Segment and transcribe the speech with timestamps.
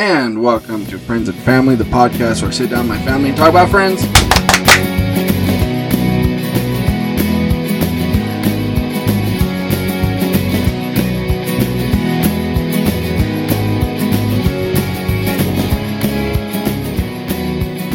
[0.00, 3.28] And welcome to Friends and Family, the podcast where I sit down with my family
[3.28, 4.02] and talk about friends.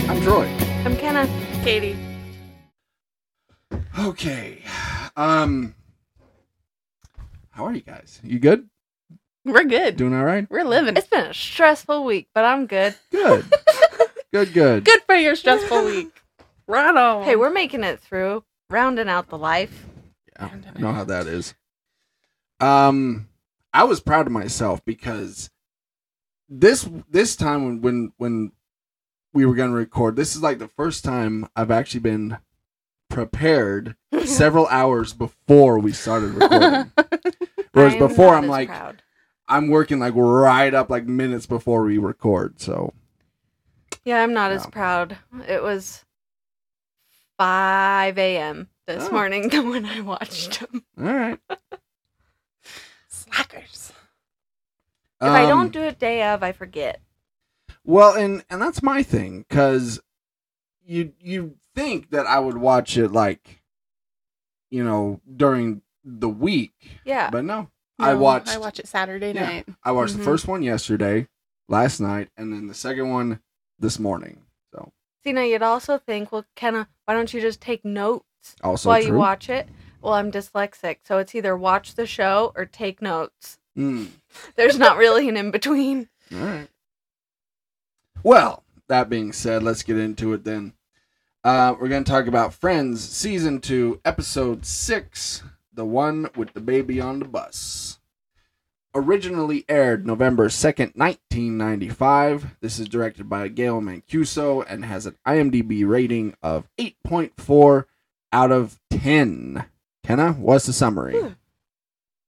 [0.07, 0.45] I'm Troy.
[0.85, 1.27] I'm Kenna.
[1.63, 1.97] Katie.
[3.97, 4.61] Okay.
[5.17, 5.73] Um
[7.49, 8.21] How are you guys?
[8.23, 8.69] You good?
[9.45, 9.95] We're good.
[9.95, 10.47] Doing all right?
[10.49, 10.97] We're living.
[10.97, 12.95] It's been a stressful week, but I'm good.
[13.11, 13.45] Good.
[14.33, 14.83] good, good.
[14.83, 16.11] good for your stressful week.
[16.67, 17.25] Right on.
[17.25, 19.85] Hey, we're making it through, rounding out the life.
[20.35, 21.53] Yeah, I know how that is.
[22.59, 23.27] Um,
[23.71, 25.51] I was proud of myself because
[26.49, 28.51] this this time when when when
[29.31, 32.39] we were gonna record, this is like the first time I've actually been
[33.11, 36.91] prepared several hours before we started recording.
[37.73, 39.03] Whereas I'm before not I'm as like proud.
[39.47, 42.59] I'm working like right up like minutes before we record.
[42.59, 42.93] So
[44.03, 45.17] yeah, I'm not as proud.
[45.47, 46.03] It was
[47.37, 48.69] 5 a.m.
[48.87, 49.11] this Oh.
[49.11, 50.83] morning when I watched them.
[50.99, 51.39] all right.
[53.07, 53.91] Slackers.
[55.21, 57.01] If I Um, don't do it day of, I forget.
[57.83, 59.99] Well, and and that's my thing because
[60.83, 63.63] you you think that I would watch it like,
[64.69, 67.29] you know, during the week, Yeah.
[67.29, 69.45] but no, I No, watched I watch it Saturday Yeah.
[69.45, 69.67] night.
[69.83, 70.17] I watched Mhm.
[70.17, 71.27] the first one yesterday,
[71.69, 73.39] last night, and then the second one
[73.79, 74.43] this morning.
[74.73, 74.91] So
[75.23, 79.01] See, now you'd also think, well, Kenna, why don't you just take notes also while
[79.01, 79.11] true.
[79.13, 79.69] you watch it?
[80.01, 83.57] Well, I'm dyslexic, so it's either watch the show or take notes.
[83.77, 84.09] Mm,
[84.55, 86.09] There's not really an in between.
[86.33, 86.69] all right.
[88.23, 90.73] Well, that being said, let's get into it then.
[91.43, 95.43] Uh, we're going to talk about Friends season two, episode six,
[95.75, 97.99] the one with the baby on the bus.
[98.93, 102.55] Originally aired November 2nd, 1995.
[102.61, 107.85] This is directed by Gail Mancuso and has an IMDb rating of 8.4
[108.31, 109.65] out of 10.
[110.03, 111.19] Kenna, what's the summary?
[111.19, 111.33] Hmm.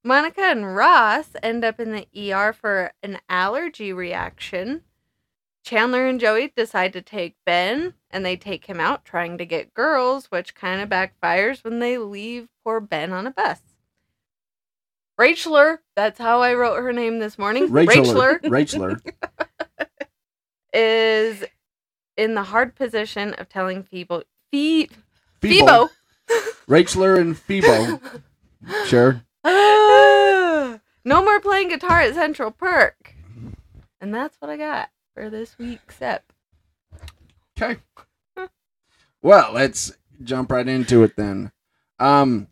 [0.03, 4.83] Monica and Ross end up in the ER for an allergy reaction.
[5.67, 9.73] Chandler and Joey decide to take Ben, and they take him out trying to get
[9.73, 13.59] girls, which kind of backfires when they leave poor Ben on a bus.
[15.19, 17.67] Racheler, that's how I wrote her name this morning.
[17.69, 18.39] Racheler.
[18.43, 19.01] Racheler
[20.73, 21.43] is
[22.15, 24.23] in the hard position of telling Feeble.
[24.53, 25.89] Phoebo.
[26.69, 27.99] Racheler and Phoebo.
[28.85, 29.21] Sure.
[29.43, 33.15] No more playing guitar at Central Perk.
[33.99, 36.31] And that's what I got for this week's ep.
[37.59, 37.81] Okay.
[39.23, 39.91] Well, let's
[40.23, 41.51] jump right into it then.
[41.97, 42.49] Um,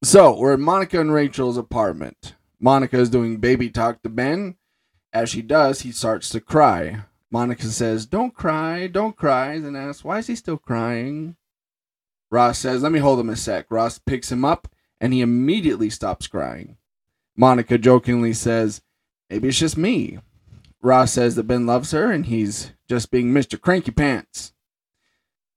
[0.00, 2.36] so we're at Monica and Rachel's apartment.
[2.60, 4.54] Monica is doing baby talk to Ben.
[5.12, 7.00] As she does, he starts to cry.
[7.28, 11.34] Monica says, "Don't cry, don't cry," and asks, "Why is he still crying?"
[12.30, 14.68] Ross says, "Let me hold him a sec." Ross picks him up,
[15.00, 16.76] and he immediately stops crying.
[17.36, 18.80] Monica jokingly says,
[19.28, 20.20] "Maybe it's just me."
[20.84, 23.58] Ross says that Ben loves her and he's just being Mr.
[23.60, 24.52] Cranky Pants.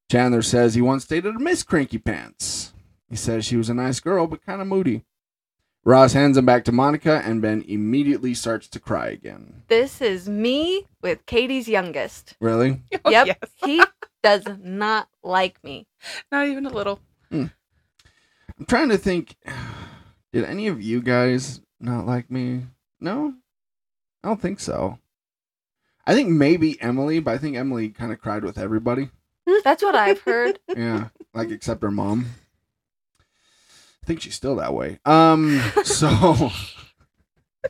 [0.10, 2.74] Chandler says he once dated a Miss Cranky Pants.
[3.10, 5.04] He says she was a nice girl but kind of moody.
[5.84, 9.64] Ross hands him back to Monica and Ben immediately starts to cry again.
[9.68, 12.36] This is me with Katie's youngest.
[12.40, 12.82] Really?
[13.06, 13.28] Oh, Yep.
[13.28, 13.38] yes.
[13.56, 13.84] He
[14.24, 15.88] does not like me.
[16.32, 17.00] Not even a little.
[17.32, 17.46] Hmm.
[18.58, 19.36] I'm trying to think.
[20.34, 22.66] Did any of you guys not like me?
[23.00, 23.34] No?
[24.24, 25.00] I don't think so.
[26.08, 29.10] I think maybe Emily, but I think Emily kind of cried with everybody.
[29.66, 30.58] That's what I've heard.
[30.76, 32.28] yeah, like except her mom.
[33.20, 35.00] I think she's still that way.
[35.06, 36.50] Um, so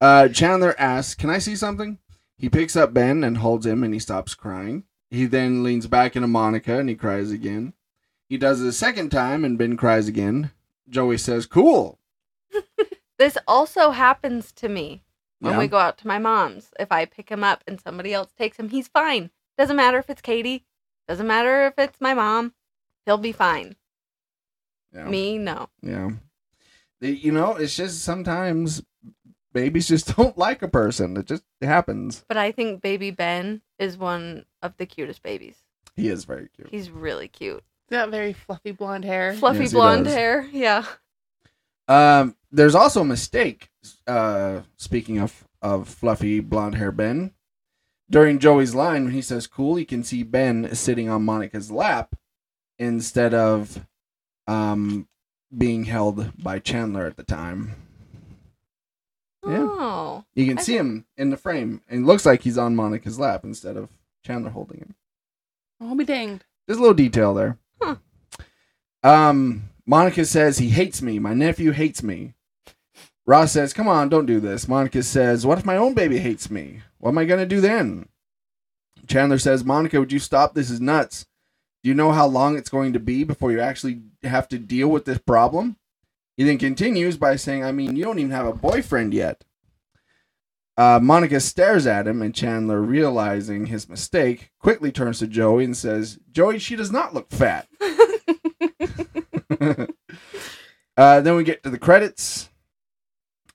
[0.00, 1.98] uh Chandler asks, "Can I see something?"
[2.36, 4.84] He picks up Ben and holds him and he stops crying.
[5.10, 7.74] He then leans back into Monica and he cries again.
[8.28, 10.50] He does it a second time and Ben cries again.
[10.88, 11.98] Joey says, "Cool."
[13.18, 15.04] This also happens to me
[15.40, 15.58] when Yeah.
[15.58, 16.70] we go out to my mom's.
[16.78, 19.30] If I pick him up and somebody else takes him, he's fine.
[19.58, 20.64] Doesn't matter if it's Katie.
[21.08, 22.54] Doesn't matter if it's my mom.
[23.04, 23.76] He'll be fine.
[24.94, 25.04] Yeah.
[25.08, 25.68] Me, no.
[25.82, 26.10] Yeah.
[27.00, 28.82] You know, it's just sometimes
[29.52, 31.16] babies just don't like a person.
[31.16, 32.24] It just happens.
[32.28, 35.56] But I think baby Ben is one of the cutest babies.
[35.96, 36.68] He is very cute.
[36.70, 37.64] He's really cute.
[37.90, 39.34] Got very fluffy blonde hair.
[39.34, 40.42] Fluffy Yes, blonde hair.
[40.52, 40.84] Yeah.
[41.90, 43.68] Um, there's also a mistake.
[44.06, 47.32] Uh, speaking of of fluffy blonde hair Ben,
[48.08, 52.14] during Joey's line when he says "cool," you can see Ben sitting on Monica's lap
[52.78, 53.84] instead of
[54.46, 55.08] um
[55.56, 57.74] being held by Chandler at the time.
[59.44, 59.66] Yeah.
[59.68, 60.24] Oh.
[60.34, 63.18] You can I see him in the frame, and it looks like he's on Monica's
[63.18, 63.88] lap instead of
[64.24, 64.94] Chandler holding him.
[65.80, 66.44] I'll be danged.
[66.66, 67.58] There's a little detail there.
[67.82, 67.96] Huh.
[69.02, 71.18] Um, Monica says he hates me.
[71.18, 72.34] My nephew hates me.
[73.26, 76.48] Ross says, "Come on, don't do this." Monica says, "What if my own baby hates
[76.48, 76.82] me?
[76.98, 78.06] What am I gonna do then?"
[79.08, 80.54] Chandler says, "Monica, would you stop?
[80.54, 81.26] This is nuts.
[81.82, 84.86] Do you know how long it's going to be before you actually have to deal
[84.86, 85.74] with this problem?"
[86.36, 89.44] He then continues by saying, "I mean, you don't even have a boyfriend yet."
[90.76, 95.76] Uh, Monica stares at him, and Chandler, realizing his mistake, quickly turns to Joey and
[95.76, 97.66] says, Joey, she does not look fat.
[100.96, 102.50] uh, then we get to the credits.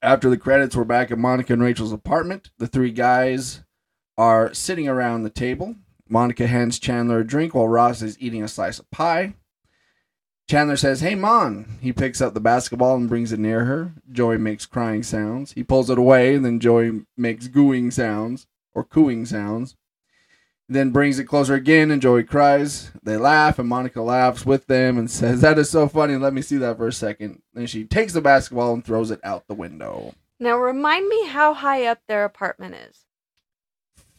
[0.02, 2.52] After the credits, we're back at Monica and Rachel's apartment.
[2.58, 3.62] The three guys
[4.18, 5.76] are sitting around the table.
[6.08, 9.34] Monica hands Chandler a drink while Ross is eating a slice of pie.
[10.48, 11.78] Chandler says, Hey, Mon.
[11.82, 13.94] He picks up the basketball and brings it near her.
[14.12, 15.54] Joey makes crying sounds.
[15.54, 18.46] He pulls it away, and then Joey makes gooing sounds
[18.76, 19.76] or cooing sounds.
[20.68, 22.92] Then brings it closer again, and Joey cries.
[23.04, 26.16] They laugh, and Monica laughs with them and says, That is so funny.
[26.16, 27.42] Let me see that for a second.
[27.54, 30.16] Then she takes the basketball and throws it out the window.
[30.40, 33.06] Now remind me how high up their apartment is.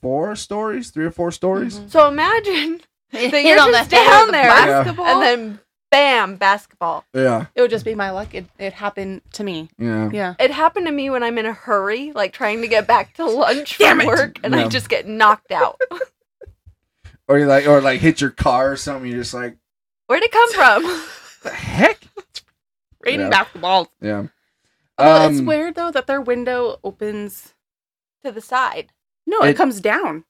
[0.01, 0.91] Four stories?
[0.91, 1.79] Three or four stories?
[1.81, 1.91] Mhm.
[1.91, 5.07] So imagine that you're on just head down with the there basketball.
[5.07, 5.61] and then
[5.91, 7.05] bam, basketball.
[7.13, 7.47] Yeah.
[7.57, 8.35] it would just be my luck.
[8.35, 9.69] It, it happened to me.
[9.79, 10.11] Yeah.
[10.13, 10.35] Yeah.
[10.39, 13.25] It happened to me when I'm in a hurry, like trying to get back to
[13.29, 14.07] lunch Damn from it.
[14.07, 14.67] work, and Yeah.
[14.67, 15.81] I just get knocked out.
[17.29, 19.57] Or you like or like hit your car or something, you're just like,
[20.07, 20.83] Where'd it come from?
[21.43, 21.99] the heck?
[23.05, 23.45] Raining Yeah.
[23.45, 23.89] basketballs.
[24.01, 24.27] Yeah.
[24.99, 27.53] Well, it's Um, weird though that their window opens.
[28.25, 28.93] to the side.
[29.27, 30.25] No, it, It- comes down.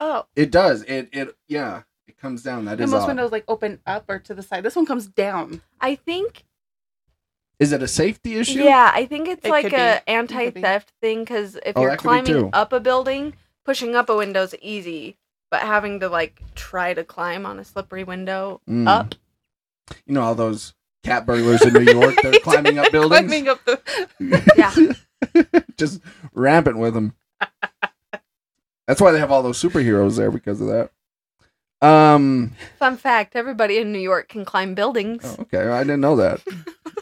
[0.00, 0.82] Oh, It does.
[0.82, 1.82] It it yeah.
[2.08, 2.64] It comes down.
[2.66, 3.08] That And is most odd.
[3.08, 4.62] windows like open up or to the side.
[4.64, 5.62] This one comes down.
[5.80, 6.44] I think
[7.58, 8.62] Is it a safety issue?
[8.62, 10.12] yeah, I think it's It like could a be.
[10.12, 12.32] anti-theft thing because if Oh, you're that could be too.
[12.34, 15.16] climbing up a building, pushing up a window's easy,
[15.50, 18.88] but having to like try to climb on a slippery window Mm.
[18.88, 19.14] up.
[20.06, 22.16] You know all those cat burglars in New York?
[22.22, 23.28] They're climbing up buildings.
[23.30, 23.80] Climbing up the.
[24.56, 25.52] Yeah.
[25.76, 26.00] Just
[26.34, 27.14] rampant with them.
[28.86, 30.90] That's why they have all those superheroes there because of that.
[31.86, 32.52] Um.
[32.78, 35.22] Fun fact: everybody in New York can climb buildings.
[35.38, 36.40] oh, okay, I didn't know that.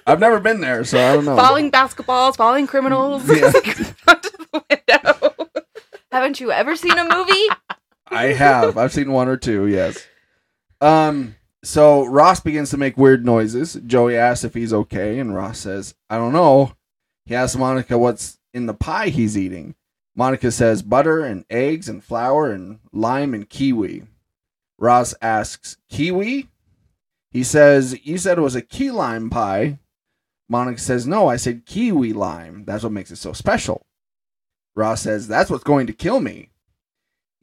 [0.06, 1.36] I've never been there, so I don't know.
[1.36, 3.22] Falling basketballs, falling criminals.
[3.28, 3.46] Yeah.
[4.08, 5.36] onto the window.
[6.10, 7.48] Haven't you ever seen a movie?
[8.06, 8.76] I have.
[8.76, 9.66] I've seen one or two.
[9.66, 10.06] Yes.
[10.80, 11.36] Um.
[11.62, 13.74] So Ross begins to make weird noises.
[13.86, 16.74] Joey asks if he's okay, and Ross says, "I don't know."
[17.24, 19.74] He asks Monica what's in the pie he's eating.
[20.14, 24.04] Monica says butter and eggs and flour and lime and kiwi.
[24.78, 26.48] Ross asks, "Kiwi?"
[27.30, 29.78] He says, "You said it was a key lime pie."
[30.48, 32.64] Monica says, "No, I said kiwi lime.
[32.66, 33.86] That's what makes it so special."
[34.76, 36.50] Ross says, "That's what's going to kill me."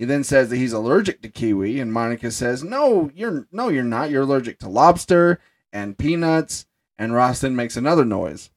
[0.02, 3.84] He then says that he's allergic to kiwi, and Monica says, "No, you're no, you're
[3.84, 4.10] not.
[4.10, 5.40] You're allergic to lobster
[5.72, 6.66] and peanuts."
[6.98, 8.50] And Ross then makes another noise.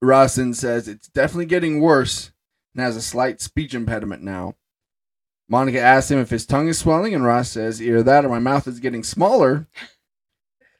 [0.00, 2.32] Ross then says it's definitely getting worse
[2.72, 4.54] and has a slight speech impediment now.
[5.46, 8.38] Monica asks him if his tongue is swelling, and Ross says, "Either that or my
[8.38, 9.66] mouth is getting smaller."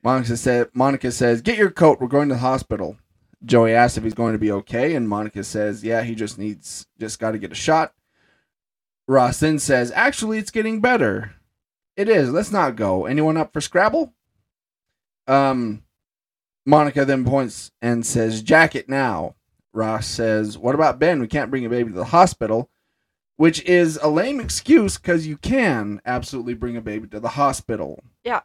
[0.02, 2.00] Monica said, "Monica says, get your coat.
[2.00, 2.96] We're going to the hospital."
[3.44, 6.86] Joey asks if he's going to be okay, and Monica says, "Yeah, he just needs,
[6.98, 7.92] just got to get a shot."
[9.06, 11.34] Ross then says, Actually, it's getting better.
[11.96, 12.30] It is.
[12.30, 13.06] Let's not go.
[13.06, 14.12] Anyone up for Scrabble?
[15.26, 15.82] Um,
[16.66, 19.36] Monica then points and says, Jacket now.
[19.72, 21.20] Ross says, What about Ben?
[21.20, 22.70] We can't bring a baby to the hospital.
[23.36, 27.98] Which is a lame excuse because you can absolutely bring a baby to the hospital.
[28.22, 28.42] Yeah.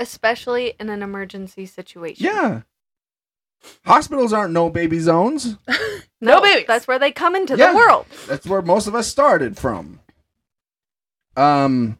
[0.00, 2.26] Especially in an emergency situation.
[2.26, 2.62] Yeah.
[3.84, 5.56] Hospitals aren't no baby zones.
[6.22, 6.66] No babies.
[6.66, 7.70] That's where they come into Yeah.
[7.70, 8.04] the world.
[8.28, 10.00] That's where most of us started from.
[11.34, 11.96] Um,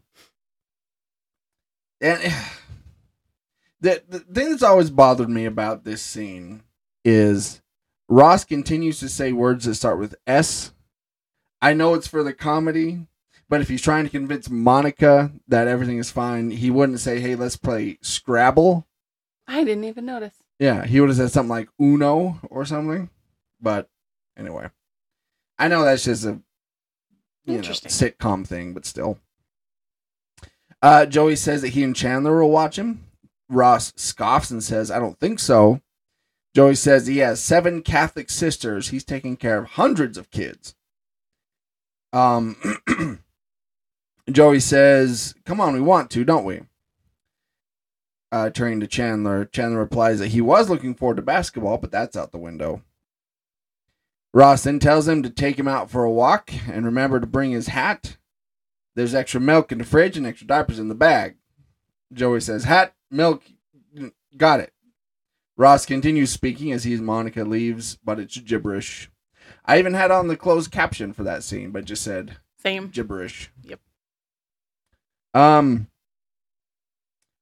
[2.03, 2.21] and
[3.81, 6.63] the the thing that's always bothered me about this scene
[7.03, 7.63] is
[8.11, 10.73] Ross continues to say words that start with S.
[11.63, 13.07] I know it's for the comedy,
[13.49, 17.35] but if he's trying to convince Monica that everything is fine, he wouldn't say, "Hey,
[17.37, 18.87] let's play Scrabble."
[19.47, 20.35] I didn't even notice.
[20.61, 23.09] Yeah, he would have said something like Uno or something.
[23.63, 23.89] But
[24.39, 24.69] anyway,
[25.59, 26.39] I know that's just a
[27.47, 29.19] you know, sitcom thing, but still.
[30.83, 33.07] Uh, Joey says that he and Chandler will watch him.
[33.49, 35.81] Ross scoffs and says, "I don't think so."
[36.55, 38.89] Joey says he has seven Catholic sisters.
[38.89, 40.75] He's taking care of hundreds of kids.
[42.13, 42.57] Um,
[44.31, 46.61] Joey says, "Come on, we want to, don't we?"
[48.33, 49.45] Uh, turning to Chandler.
[49.47, 52.83] Chandler replies that he was looking forward to basketball, but that's out the window.
[54.33, 57.51] Ross then tells him to take him out for a walk and remember to bring
[57.51, 58.17] his hat.
[58.95, 61.37] There's extra milk in the fridge and extra diapers in the bag.
[62.13, 63.43] Joey says, Hat, milk,
[64.37, 64.73] got it.
[65.57, 69.11] Ross continues speaking as he and Monica leaves, but it's gibberish.
[69.65, 72.89] I even had on the closed caption for that scene, but just said Same.
[72.89, 73.51] gibberish.
[73.65, 73.81] Yep.
[75.35, 75.89] Um.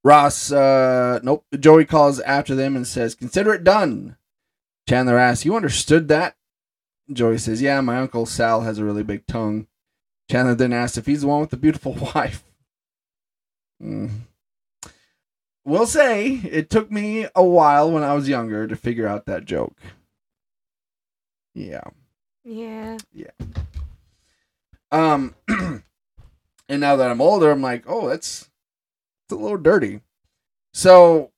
[0.09, 1.45] Ross, uh, nope.
[1.61, 4.17] Joey calls after them and says, "Consider it done."
[4.88, 6.35] Chandler asks, "You understood that?"
[7.12, 9.67] Joey says, "Yeah, my uncle Sal has a really big tongue."
[10.31, 12.43] Chandler then asks if he's the one with the beautiful wife.
[13.79, 14.07] Hmm.
[15.67, 19.45] We'll say it took me a while when I was younger to figure out that
[19.45, 19.77] joke.
[21.55, 21.85] Yeah.
[22.45, 22.97] Yeah.
[23.12, 23.33] Yeah.
[24.91, 28.49] Um, and now that I'm older, I'm like, oh, that's
[29.28, 30.00] it's a little dirty.
[30.73, 31.32] So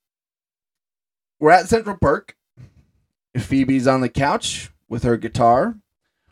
[1.40, 2.37] we're at Central Perk.
[3.37, 5.76] Phoebe's on the couch with her guitar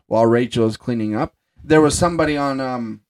[0.07, 1.33] while Rachel is cleaning up.
[1.61, 3.01] There was somebody on um,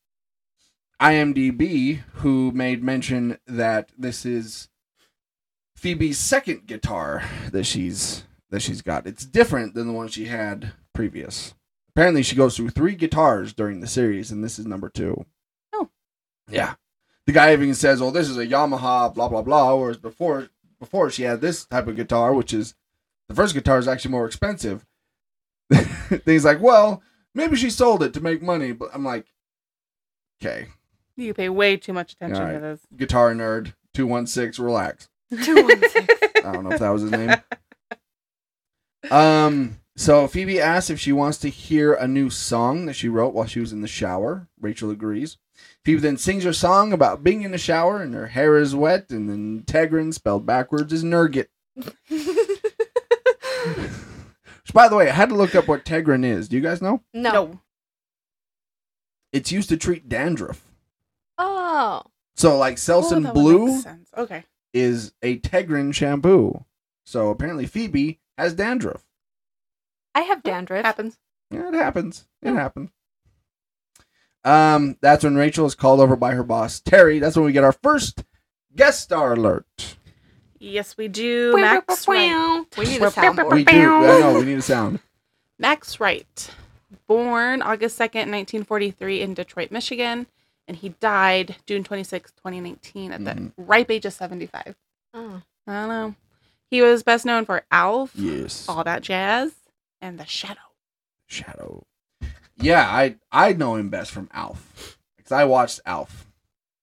[0.99, 4.69] IMDb who made mention that this is
[5.75, 9.05] Phoebe's second guitar that she's that she's got.
[9.05, 11.53] It's different than the one she had previous.
[11.89, 15.25] Apparently, she goes through three guitars during the series, and this is number two.
[15.73, 15.89] Oh.
[16.49, 16.75] yeah.
[17.29, 21.11] The guy even says, "Oh, this is a Yamaha, blah blah blah." Whereas before, before
[21.11, 22.73] she had this type of guitar, which is
[23.27, 24.83] the first guitar is actually more expensive.
[26.25, 27.03] He's like, "Well,
[27.35, 29.27] maybe she sold it to make money," but I'm like,
[30.41, 30.69] "Okay,
[31.17, 32.55] You pay way too much attention Alright.
[32.55, 32.81] to this.
[32.97, 35.07] guitar nerd, two one six, relax."
[35.43, 36.07] Two one six.
[36.43, 37.35] I don't know if that was his name.
[39.11, 43.35] Um, so Phoebe asks if she wants to hear a new song that she wrote
[43.35, 44.47] while she was in the shower.
[44.59, 45.37] Rachel agrees.
[45.85, 49.09] Phoebe then sings her song about being in the shower and her hair is wet,
[49.09, 51.47] and then Tegrin, spelled backwards, is Nurgit.
[51.75, 51.93] Which,
[54.73, 56.47] by the way, I had to look up what Tegrin is.
[56.49, 57.01] Do you guys know?
[57.13, 57.31] no.
[57.31, 57.59] no.
[59.31, 60.65] It's used to treat dandruff.
[61.37, 62.01] Oh.
[62.35, 64.09] So, like Oh, Selsun that would Blue sense.
[64.17, 64.43] Okay.
[64.73, 66.65] is a Tegrin shampoo.
[67.05, 69.03] So apparently Phoebe has dandruff.
[70.13, 70.85] I have dandruff.
[70.85, 71.17] Happens.
[71.51, 72.27] Yeah, it happens.
[72.43, 72.55] It oh.
[72.55, 72.91] happens.
[74.43, 77.19] Um, that's when Rachel is called over by her boss Terry.
[77.19, 78.23] That's when we get our first
[78.75, 79.95] guest star alert.
[80.59, 81.55] Yes, we do.
[81.57, 82.65] Max Wright.
[82.77, 83.53] We need a soundboard.
[83.53, 83.71] We do.
[84.05, 84.99] I know we need a sound.
[85.57, 86.49] Max Wright,
[87.07, 90.25] born August 2nd, 1943, in Detroit, Michigan,
[90.67, 93.25] and he died June 26, 2019, at Mhm.
[93.57, 94.75] the ripe age of 75.
[95.13, 95.41] Oh.
[95.67, 96.15] I don't know.
[96.71, 98.67] He was best known for Alf, Yes.
[98.69, 99.51] all that jazz,
[100.01, 100.59] and The Shadow.
[101.25, 101.85] Shadow.
[102.61, 106.25] Yeah, I I know him best from Alf because I watched Alf.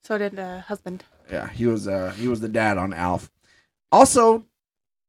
[0.04, 1.04] So did the husband.
[1.30, 3.30] Yeah, he was uh he was the dad on Alf.
[3.92, 4.44] Also,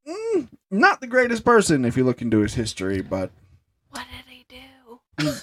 [0.07, 3.31] mm, not the greatest person if you look into his history, but
[3.89, 5.33] What did he do?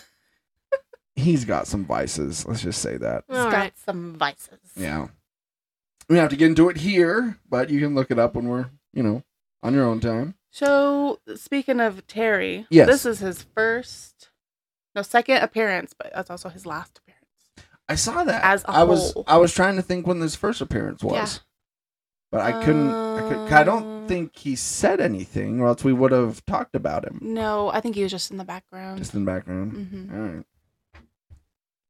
[1.17, 2.47] he's got some vices.
[2.47, 3.25] Let's just say that.
[3.29, 3.79] He's All got right.
[3.79, 4.59] some vices.
[4.77, 5.09] Yeah.
[6.09, 8.67] We have to get into it here, but you can look it up when we're,
[8.93, 9.23] you know,
[9.63, 10.35] on your own time.
[10.51, 12.87] So speaking of Terry, Yes.
[12.87, 14.29] this is his first,
[14.95, 17.69] no, second appearance, but that's also his last appearance.
[17.89, 18.43] I saw that.
[18.45, 19.25] As a I was whole.
[19.27, 21.13] I was trying to think when his first appearance was.
[21.15, 21.29] Yeah.
[22.33, 25.93] But I couldn't I, could, I don't Uh, think he said anything or else we
[25.93, 27.19] would have talked about him.
[27.23, 28.99] No, I think he was just in the background.
[28.99, 29.73] Just in the background.
[29.73, 30.45] hmm All right.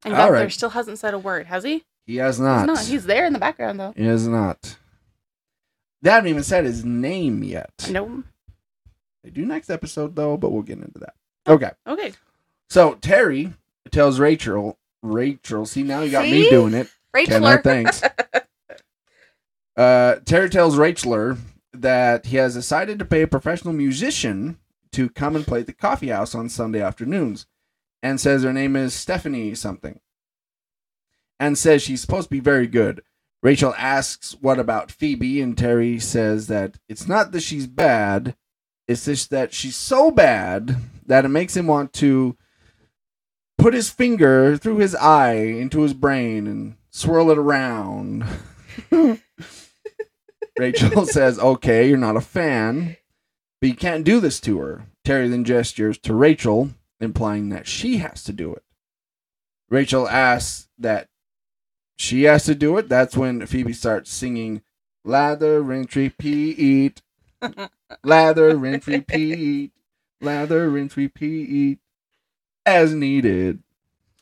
[0.03, 0.51] And All Gunther right.
[0.51, 1.83] still hasn't said a word, has he?
[2.05, 2.67] He has He's not.
[2.67, 2.79] not.
[2.85, 3.93] He's there in the background though.
[3.97, 4.77] He has not.
[6.03, 7.87] They haven't even said his name yet.
[7.89, 8.23] No.
[9.23, 11.15] They do next episode though, but we'll get into that.
[11.47, 11.71] Okay.
[11.87, 12.13] Okay.
[12.69, 13.53] So Terry
[13.91, 16.89] tells Rachel Rachel, see now you got me doing it.
[17.13, 17.57] Rachel.
[17.57, 18.01] thanks.
[19.77, 21.37] uh, Terry tells Racheler
[21.73, 24.57] that he has decided to pay a professional musician
[24.91, 27.45] to come and play at the coffee house on Sunday afternoons
[28.01, 29.99] and says her name is Stephanie something
[31.39, 33.01] and says she's supposed to be very good.
[33.43, 38.35] Rachel asks what about Phoebe and Terry says that it's not that she's bad,
[38.87, 42.37] it's just that she's so bad that it makes him want to
[43.57, 48.25] put his finger through his eye into his brain and swirl it around.
[50.59, 52.97] Rachel says, Okay, you're not a fan,
[53.61, 54.87] but you can't do this to her.
[55.03, 58.63] Terry then gestures to Rachel, implying that she has to do it.
[59.69, 61.07] Rachel asks that
[61.97, 62.89] she has to do it.
[62.89, 64.61] That's when Phoebe starts singing,
[65.03, 67.01] Lather, rinse, repeat.
[68.03, 69.71] Lather, rinse, repeat.
[70.21, 71.79] Lather, rinse, repeat.
[72.65, 73.61] As needed.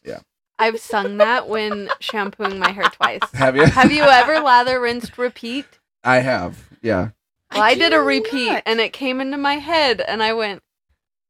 [0.03, 0.19] Yeah.
[0.59, 3.21] I've sung that when shampooing my hair twice.
[3.33, 3.65] Have you?
[3.65, 5.65] Have you ever lather, rinsed, repeat?
[6.03, 6.69] I have.
[6.81, 7.09] Yeah.
[7.53, 8.63] Well, I, did a repeat not.
[8.65, 10.62] and it came into my head and I went,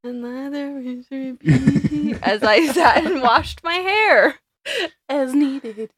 [0.04, 4.36] And the other repeat as I sat and washed my hair.
[5.10, 5.92] As needed.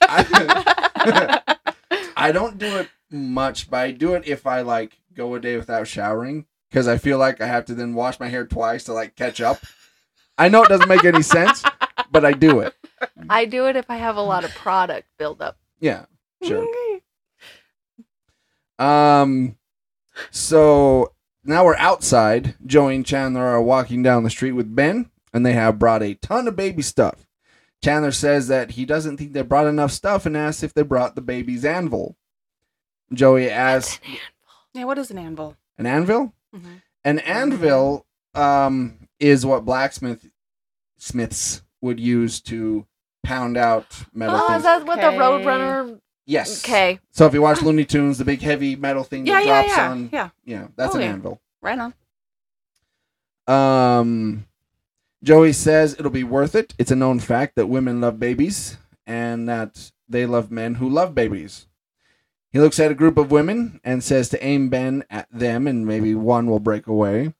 [0.00, 1.42] I,
[2.16, 5.56] I don't do it much, but I do it if I like go a day
[5.56, 8.92] without showering because I feel like I have to then wash my hair twice to
[8.92, 9.60] like catch up.
[10.38, 11.62] I know it doesn't make any sense,
[12.10, 12.74] but I do it.
[13.28, 15.56] I do it if I have a lot of product buildup.
[15.80, 16.06] Yeah,
[16.42, 16.66] sure.
[18.78, 19.56] Um,
[20.30, 21.12] so
[21.44, 22.54] now we're outside.
[22.64, 26.14] Joey and Chandler are walking down the street with Ben, and they have brought a
[26.14, 27.26] ton of baby stuff.
[27.82, 31.14] Chandler says that he doesn't think they brought enough stuff and asks if they brought
[31.14, 32.16] the baby's anvil.
[33.12, 34.00] Joey asks,
[34.74, 35.56] Yeah, what is an anvil?
[35.78, 36.34] "An anvil?
[36.54, 36.74] Mm-hmm.
[37.04, 38.04] An anvil
[38.34, 40.28] um, is what blacksmith
[40.96, 42.86] smiths would use to
[43.22, 45.16] pound out metal Oh, is that what the Okay.
[45.18, 46.00] Roadrunner?
[46.26, 46.64] yes.
[46.64, 46.98] Okay.
[47.10, 49.76] So if you watch Looney Tunes, the big heavy metal thing Yeah, that yeah, drops
[49.76, 49.90] yeah.
[49.90, 51.12] on, Yeah, yeah, that's Oh, an yeah.
[51.12, 51.40] anvil.
[51.60, 51.94] right on.
[53.46, 54.46] Um,
[55.22, 56.74] Joey says it'll be worth it.
[56.78, 61.14] It's a known fact that women love babies and that they love men who love
[61.14, 61.66] babies.
[62.50, 65.86] He looks at a group of women and says to aim Ben at them and
[65.86, 67.34] maybe one will break away.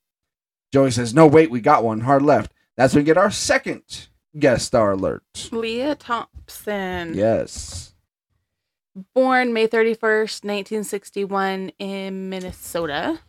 [0.73, 2.01] Joey says, No, wait, we got one.
[2.01, 2.53] Hard left.
[2.77, 4.09] That's when we get our second
[4.39, 5.49] guest star alert.
[5.51, 7.15] Lea Thompson.
[7.15, 7.95] Yes.
[9.15, 13.21] Born May 31st, 1961, in Minnesota.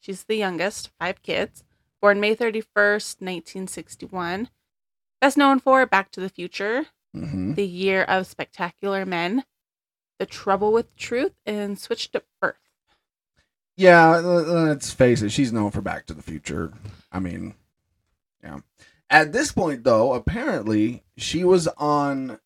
[0.00, 1.62] She's the youngest, five kids.
[2.00, 4.48] Born May 31st, 1961.
[5.20, 9.44] Best known for Back to the Future, hmm The Year of Spectacular Men,
[10.18, 12.56] The Trouble with Truth, and Switched at Birth.
[13.76, 15.30] Yeah, uh, uh, let's face it.
[15.30, 16.72] She's known for Back to the Future.
[17.10, 17.54] I mean,
[18.42, 18.58] yeah.
[19.10, 22.38] At this point, though, apparently she was on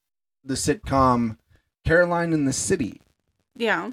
[0.45, 1.37] the sitcom
[1.85, 3.01] Caroline in the City,
[3.55, 3.91] Yeah.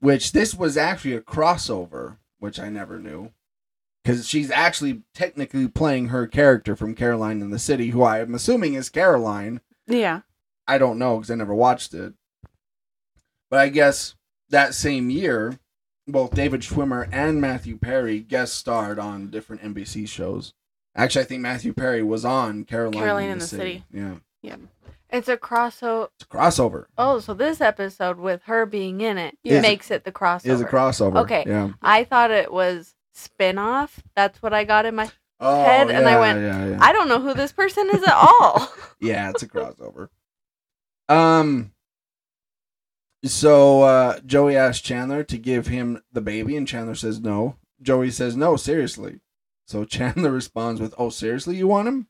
[0.00, 3.30] which this was actually a crossover, which I never knew.
[4.02, 8.34] Because she's actually technically playing her character from Caroline in the City, who I am
[8.34, 9.60] assuming is Caroline.
[9.86, 10.20] Yeah.
[10.68, 12.12] I don't know because I never watched it.
[13.50, 14.14] But I guess
[14.50, 15.58] that same year,
[16.06, 20.52] both David Schwimmer and Matthew Perry guest starred on different NBC shows.
[20.96, 23.84] Actually, I think Matthew Perry was on Caroline, Caroline in, in the, the City.
[23.92, 24.20] City.
[24.42, 24.56] Yeah,
[25.10, 26.08] It's a crossover.
[26.14, 26.84] it's a crossover.
[26.98, 29.60] Oh, so this episode with her being in it Yeah.
[29.60, 30.46] makes it the crossover.
[30.46, 31.16] It is a crossover.
[31.22, 31.44] Okay.
[31.46, 31.70] Yeah.
[31.82, 34.02] I thought it was spin-off.
[34.14, 35.10] That's what I got in my.
[35.40, 36.78] Oh, Head, and I went, yeah, yeah.
[36.80, 38.72] I don't know who this person is at all.
[39.00, 40.08] yeah, it's a crossover.
[41.08, 41.72] Um.
[43.24, 47.56] So uh, Joey asks Chandler to give him the baby, and Chandler says no.
[47.80, 49.20] Joey says no, seriously.
[49.66, 52.08] So Chandler responds with, "Oh, seriously, you want him?"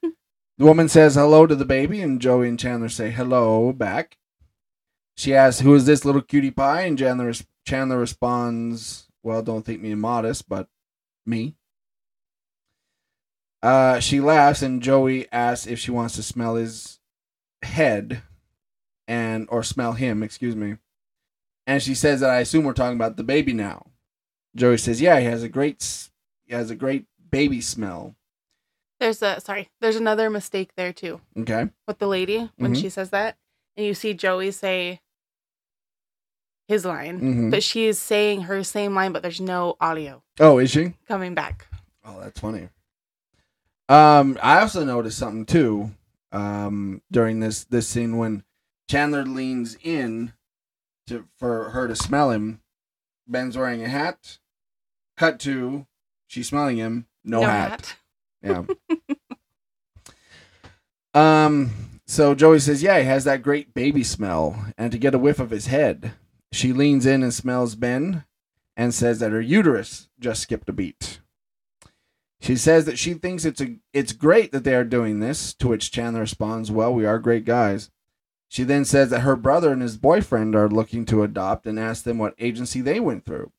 [0.00, 4.16] the woman says hello to the baby, and Joey and Chandler say hello back.
[5.16, 7.32] She asks, "Who is this little cutie pie?" And Chandler
[7.66, 10.68] Chandler responds, "Well, don't think me modest, but
[11.26, 11.56] me."
[13.60, 17.00] Uh, she laughs, and Joey asks if she wants to smell his
[17.62, 18.22] head,
[19.08, 20.76] and or smell him, excuse me.
[21.66, 23.86] And she says that I assume we're talking about the baby now.
[24.54, 26.08] Joey says, "Yeah, he has a great,
[26.46, 28.14] he has a great baby smell."
[29.00, 31.68] There's a, sorry, there's another mistake there too Okay.
[31.86, 32.80] with the lady when Mhm.
[32.80, 33.36] she says that.
[33.76, 35.00] And you see Joey say
[36.66, 40.70] his line, hmm but is saying her same line, but there's no audio Oh, is
[40.70, 40.94] she?
[41.06, 41.66] coming back.
[42.04, 42.68] Oh, that's funny.
[43.88, 45.92] Um, I also noticed something too.
[46.32, 48.42] Um, during this this scene when
[48.88, 50.32] Chandler leans in
[51.06, 52.60] to for her to smell him,
[53.26, 54.38] Ben's wearing a hat.
[55.16, 55.86] Cut to
[56.26, 57.96] she's smelling him, no, hat.
[58.42, 58.64] Yeah.
[61.14, 61.70] um.
[62.06, 65.40] So Joey says, "Yeah, he has that great baby smell," and to get a whiff
[65.40, 66.12] of his head,
[66.52, 68.24] she leans in and smells Ben,
[68.76, 71.20] and says that her uterus just skipped a beat.
[72.40, 75.52] She says that she thinks it's a it's great that they are doing this.
[75.54, 77.90] To which Chandler responds, "Well, we are great guys."
[78.48, 82.02] She then says that her brother and his boyfriend are looking to adopt, and asks
[82.02, 83.52] them what agency they went through.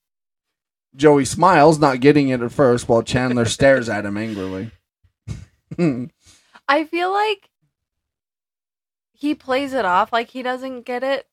[0.95, 4.71] Joey smiles, not getting it at first, while Chandler stares at him angrily.
[6.67, 7.49] I feel like
[9.13, 11.27] he plays it off like he doesn't get it,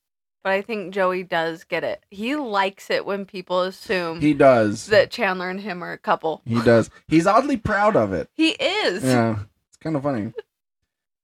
[0.45, 2.05] but I think Joey does get it.
[2.11, 4.87] He likes it when people assume he does.
[4.87, 6.42] that Chandler and him are a couple.
[6.45, 6.90] He does.
[7.09, 8.29] He's oddly proud of it.
[8.35, 9.03] He is.
[9.03, 9.38] Yeah,
[9.69, 10.33] it's kind of funny.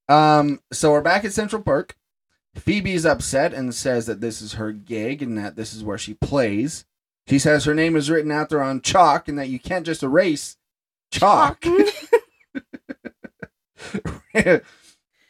[0.08, 1.96] Um, so we're back at Central Perk.
[2.54, 6.14] Phoebe's upset and says that this is her gig and that this is where she
[6.14, 6.84] plays.
[7.28, 10.02] She says her name is written out there on chalk and that you can't just
[10.02, 10.56] erase
[11.10, 11.64] chalk.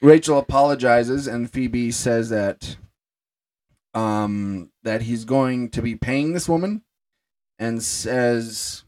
[0.02, 2.76] Rachel apologizes and Phoebe says that
[3.94, 6.82] um that he's going to be paying this woman
[7.58, 8.84] and says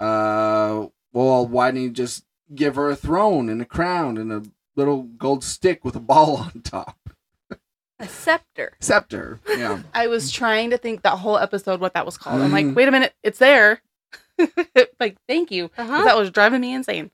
[0.00, 4.42] uh well, why didn't you just give her a throne and a crown and a
[4.76, 7.03] little gold stick with a ball on top?
[8.04, 8.74] A scepter.
[8.80, 9.40] Scepter.
[9.48, 9.82] Yeah.
[9.94, 12.42] I was trying to think that whole episode what that was called.
[12.42, 13.80] I'm like, wait a minute, it's there.
[15.00, 15.70] like, thank you.
[15.78, 16.04] Uh-huh.
[16.04, 17.10] That was driving me insane.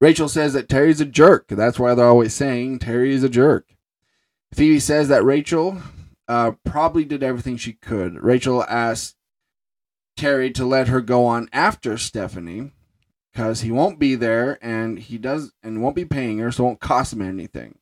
[0.00, 1.46] Rachel says that Terry's a jerk.
[1.46, 3.76] That's why they're always saying Terry is a jerk.
[4.52, 5.80] Phoebe says that Rachel
[6.26, 8.20] uh, probably did everything she could.
[8.20, 9.14] Rachel asks
[10.16, 12.72] Terry to let her go on after Stephanie
[13.32, 16.66] because he won't be there and he does and won't be paying her, so it
[16.66, 17.76] won't cost him anything.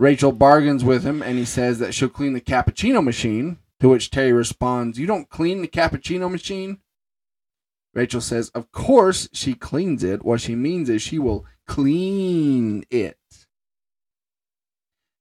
[0.00, 3.58] Rachel bargains with him and he says that she'll clean the cappuccino machine.
[3.80, 6.80] To which Terry responds, "You don't clean the cappuccino machine."
[7.92, 10.24] Rachel says, Of course she cleans it.
[10.24, 13.18] What she means is she will clean it.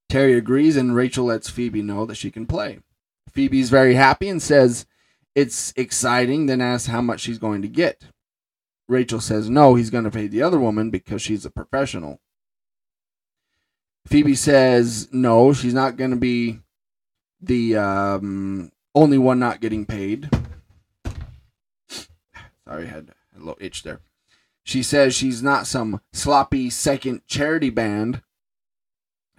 [0.07, 2.79] Terry agrees, and Rachel lets Phoebe know that she can play.
[3.31, 4.85] Phoebe's very happy and says
[5.35, 8.05] it's exciting, then asks how much she's going to get.
[8.87, 12.21] Rachel says no, he's going to pay the other woman because she's a professional.
[14.09, 16.61] Phoebe says no, she's not going to be
[17.39, 20.31] the um, only one not getting paid.
[21.87, 23.99] Sorry, I had a little itch there.
[24.63, 28.23] She says she's not some sloppy second charity band.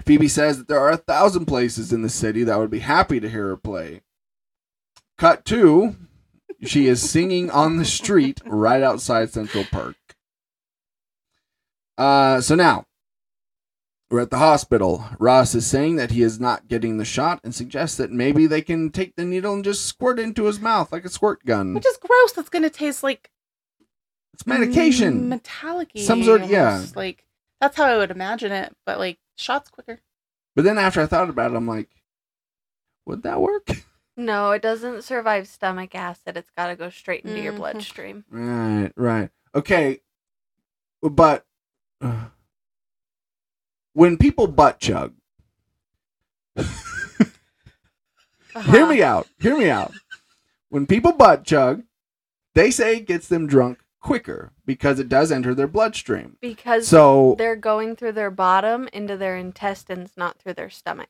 [0.04, 3.18] Phoebe says that there are a thousand places in the city that would be happy
[3.18, 4.02] to hear her play.
[5.18, 5.96] Cut two,
[6.62, 9.96] she is singing on the street right outside Central Perk.
[11.98, 12.86] Uh, so now
[14.10, 15.04] we're at the hospital.
[15.18, 18.60] Ross is saying that he is not getting the shot and suggests that maybe they
[18.62, 21.74] can take the needle and just squirt it into his mouth like a squirt gun.
[21.74, 22.32] Which is gross.
[22.32, 23.30] That's going to taste like
[24.34, 25.28] It's medication.
[25.28, 26.84] metallic Some sort- Of, yeah.
[26.96, 27.24] Like,
[27.60, 28.74] that's how I would imagine it.
[28.84, 30.00] But, like, shots quicker.
[30.56, 31.88] But then after I thought about it, I'm like,
[33.06, 33.68] would that work?
[34.16, 36.36] No, it doesn't survive stomach acid.
[36.36, 37.56] It's got to go straight into your Mhm.
[37.58, 38.24] bloodstream.
[38.28, 39.30] Right, right.
[39.54, 40.00] Okay.
[41.00, 41.46] But
[42.02, 42.24] uh,
[43.92, 45.14] when people butt chug,
[46.56, 46.64] hear
[48.54, 48.86] Uh-huh.
[48.86, 49.28] me out.
[49.38, 49.92] Hear me out.
[50.68, 51.82] When people butt chug,
[52.54, 56.36] they say it gets them drunk quicker because it does enter their bloodstream.
[56.40, 61.08] Because So, they're going through their bottom into their intestines, not through their stomach.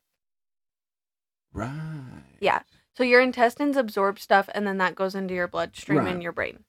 [1.52, 2.22] right.
[2.40, 2.60] Yeah.
[2.96, 6.08] So your intestines absorb stuff and then that goes into your bloodstream Right.
[6.12, 6.64] and your brain.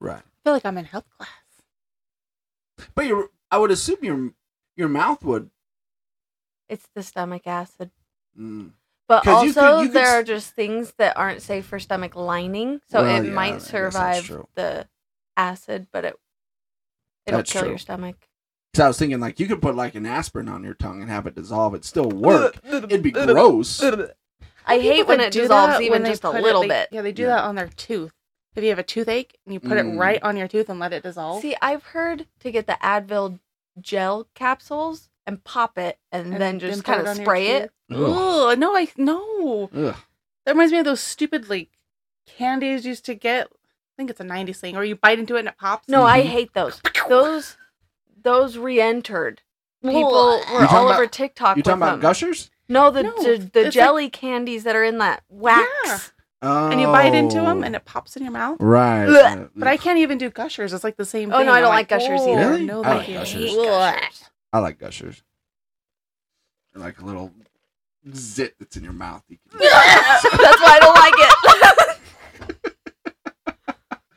[0.00, 0.22] Right.
[0.22, 2.88] I feel like I'm in health class.
[2.94, 4.30] But you I would assume your
[4.76, 5.50] your mouth would
[6.68, 7.90] It's the stomach acid.
[8.38, 8.72] mm,
[9.08, 11.78] But 'Cause you could- also, you could there are just things that aren't safe for
[11.80, 14.88] stomach lining, so Well, it yeah, might survive the
[15.36, 16.16] acid, but it
[17.26, 17.70] it'll That's kill true.
[17.70, 18.16] your stomach.
[18.74, 21.10] Cuz I was thinking like you could put like an aspirin on your tongue and
[21.10, 22.56] have it dissolve it still work.
[22.64, 23.82] It'd be gross.
[24.66, 26.88] I hate when it dissolves even when just a put it, little they- bit.
[26.92, 27.28] Yeah, they do Yeah.
[27.36, 28.14] that on their tooth.
[28.56, 29.94] If you have a toothache and you put Mm.
[29.94, 31.40] it right on your tooth and let it dissolve.
[31.40, 33.38] See, I've heard to get the Advil
[33.80, 37.70] gel capsules and pop it and, and then just kind of spray it.
[37.88, 37.98] tooth.
[38.00, 38.50] Ugh.
[38.50, 39.70] Ugh, no, I no.
[39.72, 39.94] Ugh.
[40.44, 41.68] That reminds me of those stupid like
[42.26, 43.46] candies used to get.
[43.46, 45.88] I think it's a '90s thing, or you bite into it and it pops.
[45.88, 46.26] No, I Mhm.
[46.26, 46.80] hate those.
[47.08, 47.56] Those
[48.22, 49.42] those re-entered.
[49.82, 50.02] People
[50.52, 52.00] were all about- over TikTok You with talking about them.
[52.00, 52.50] gushers?
[52.68, 55.66] No, the No, the, the it's like- jelly candies that are in that wax.
[55.86, 55.98] Yeah.
[56.42, 56.70] Oh.
[56.70, 58.56] and you bite into them and it pops in your mouth.
[58.60, 59.06] right.
[59.06, 59.44] Blech.
[59.44, 60.72] uh, But I can't even do gushers.
[60.72, 61.34] It's like the same thing.
[61.34, 61.46] Oh, thing.
[61.46, 62.64] no, I I'm don't like Gushers "Oh, either." Really?
[62.64, 63.14] No, I thank like you.
[63.14, 63.44] Gushers.
[63.50, 64.24] hate Gushers.
[64.52, 65.22] I like gushers.
[66.72, 67.30] They're like a little
[68.14, 69.22] zit that's in your mouth.
[69.28, 71.14] You can- That's why I don't like
[72.56, 72.66] it.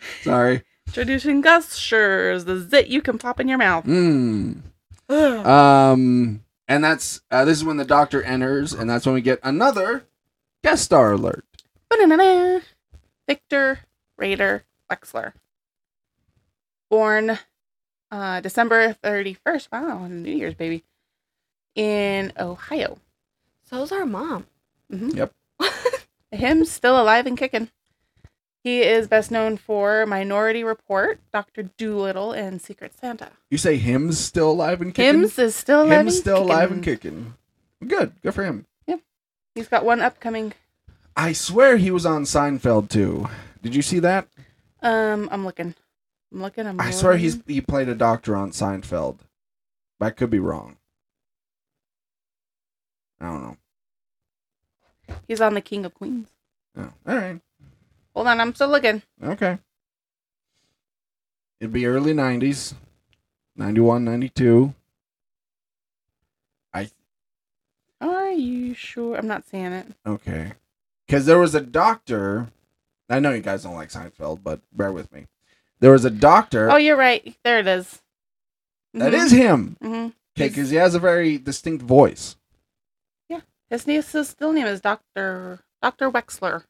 [0.24, 0.64] Sorry.
[0.88, 3.86] Introducing gushers, the zit you can pop in your mouth.
[3.86, 4.62] Mm.
[5.10, 9.40] Um, and that's uh, this is when the doctor enters, and that's when we get
[9.44, 10.06] another
[10.64, 11.44] guest star alert.
[11.94, 12.60] Ba-na-na-na.
[13.28, 13.80] Victor
[14.18, 15.34] Raider Wexler.
[16.90, 17.38] Born
[18.10, 19.68] uh, December 31st.
[19.72, 20.84] Wow, New Year's baby.
[21.76, 22.98] In Ohio.
[23.70, 24.48] So's our mom.
[24.90, 25.34] hmm Yep.
[26.32, 27.70] Him still alive and kicking.
[28.64, 33.30] He is best known for Minority Report, Doctor Dolittle, and Secret Santa.
[33.52, 35.20] You say him's still alive and kicking.
[35.20, 35.92] Hims is still alive.
[36.00, 37.36] Him's and still alive and kicking.
[37.82, 37.90] kicking.
[37.90, 38.14] Good.
[38.22, 38.66] Good for him.
[38.88, 39.02] Yep.
[39.54, 40.54] He's got one upcoming.
[41.16, 43.28] I swear he was on Seinfeld too.
[43.62, 44.28] Did you see that?
[44.82, 45.76] Um, I'm looking.
[46.32, 46.68] I'm looking.
[46.68, 49.20] I'm I swear he's he played a doctor on Seinfeld.
[50.00, 50.78] But I could be wrong.
[53.22, 53.42] I don't
[55.08, 55.16] know.
[55.28, 56.30] he's on the King of Queens.
[56.78, 57.40] Oh, all right.
[58.14, 59.02] Hold on, I'm still looking.
[59.24, 59.60] Okay.
[61.60, 62.74] It'd be early 90s.
[63.56, 64.74] 91, 92.
[66.74, 66.90] I
[68.02, 69.16] Are you sure?
[69.16, 69.88] I'm not seeing it.
[70.06, 70.54] okay.
[71.10, 72.50] Cuz there was a doctor
[73.10, 75.28] I know you guys don't like Seinfeld, but bear with me.
[75.80, 76.72] There was a doctor.
[76.72, 77.36] Oh, you're right.
[77.44, 78.02] There it is.
[78.94, 79.76] That is him.
[79.82, 79.88] hmm
[80.36, 82.38] Okay, He's- because he has a very distinct voice.
[83.30, 86.64] Yeah, his name, his still name is Doctor Doctor Wexler.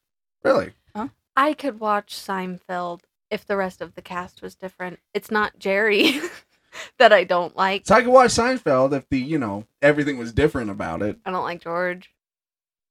[0.44, 0.74] Really?
[0.96, 1.10] Huh?
[1.38, 5.00] I could watch Seinfeld if the rest of the cast was different.
[5.14, 6.20] It's not Jerry
[6.98, 7.86] that I don't like.
[7.86, 11.20] So I could watch Seinfeld if the you know everything was different about it.
[11.26, 12.13] I don't like George.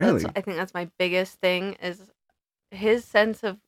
[0.06, 0.22] Really?
[0.22, 2.00] That's, I think that's my biggest thing is
[2.70, 3.58] his sense of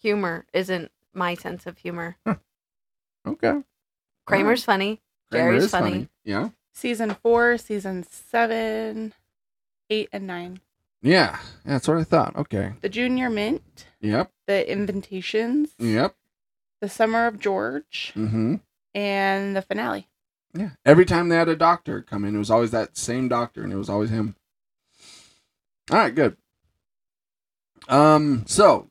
[0.00, 2.16] humor isn't my sense of humor.
[3.26, 3.62] Okay.
[4.26, 5.00] Kramer's funny.
[5.30, 6.08] Kramer Jerry's is funny.
[6.24, 6.50] Yeah.
[6.72, 9.12] Season four, season seven,
[9.90, 10.60] eight, and nine.
[11.02, 11.38] Yeah.
[11.64, 12.36] That's what I thought.
[12.36, 12.72] Okay.
[12.80, 14.30] The Junior Mint, Yep.
[14.46, 16.14] the Invitations, Yep.
[16.80, 18.56] the Summer of George, Mm-hmm.
[18.94, 20.08] and the finale.
[20.52, 20.70] Yeah.
[20.84, 23.72] Every time they had a doctor come in, it was always that same doctor, and
[23.72, 24.36] it was always him.
[25.90, 26.14] All right.
[26.14, 26.36] Good.
[27.88, 28.44] Um.
[28.46, 28.88] So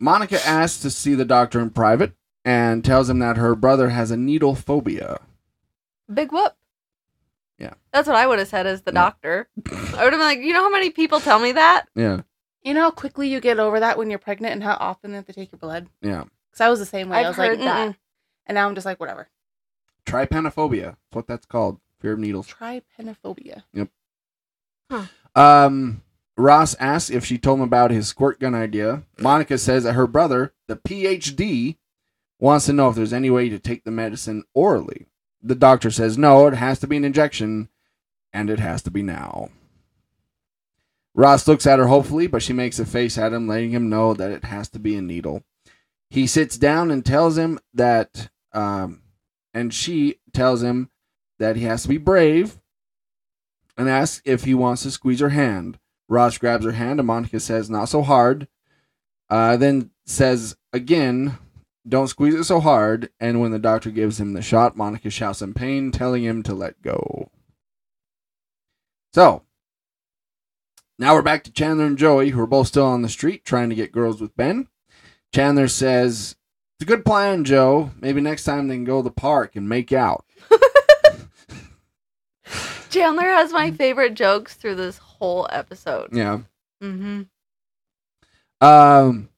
[0.00, 2.12] Monica asks to see the doctor in private
[2.44, 5.18] and tells him that her brother has a needle phobia.
[6.12, 6.54] Big whoop.
[7.58, 7.74] Yeah.
[7.92, 9.00] That's what I would have said as the Yeah.
[9.02, 9.48] doctor.
[9.66, 11.86] I would have been like, you know how many people tell me that?
[11.94, 12.22] Yeah.
[12.62, 15.16] You know how quickly you get over that when you're pregnant and how often they
[15.16, 15.88] have to take your blood?
[16.00, 16.24] Yeah.
[16.50, 17.18] Because I was the same way.
[17.18, 17.88] I've I was heard like, that.
[17.90, 17.96] "Mm-mm."
[18.46, 19.28] And now I'm just like, whatever.
[20.06, 20.82] Trypanophobia.
[20.84, 21.80] That's what that's called.
[22.00, 22.46] Fear of needles.
[22.48, 23.62] Trypanophobia.
[25.34, 26.02] Um,
[26.36, 29.02] Ross asks if she told him about his squirt gun idea.
[29.18, 31.76] Monica says that her brother, the PhD,
[32.38, 35.06] wants to know if there's any way to take the medicine orally.
[35.42, 37.68] The doctor says no, it has to be an injection,
[38.32, 39.50] and it has to be now.
[41.14, 44.14] Ross looks at her hopefully, but she makes a face at him, letting him know
[44.14, 45.42] that it has to be a needle.
[46.10, 49.02] He sits down and tells him that, um,
[49.52, 50.90] and she tells him
[51.38, 52.60] that he has to be brave
[53.78, 55.78] and asks if he wants to squeeze her hand.
[56.08, 58.48] Ross grabs her hand, and Monica says, Not so hard.
[59.30, 61.38] Uh, then says again,
[61.88, 63.10] Don't squeeze it so hard.
[63.20, 66.54] And when the doctor gives him the shot, Monica shouts in pain, telling him to
[66.54, 67.30] let go.
[69.14, 69.42] So,
[70.98, 73.68] now we're back to Chandler and Joey, who are both still on the street trying
[73.70, 74.66] to get girls with Ben.
[75.32, 76.36] Chandler says,
[76.76, 77.92] It's a good plan, Joe.
[78.00, 80.24] Maybe next time they can go to the park and make out.
[82.90, 86.08] Chandler has my favorite jokes through this whole episode.
[86.12, 86.40] Yeah.
[86.82, 87.22] Mm-hmm.
[88.60, 89.28] Um,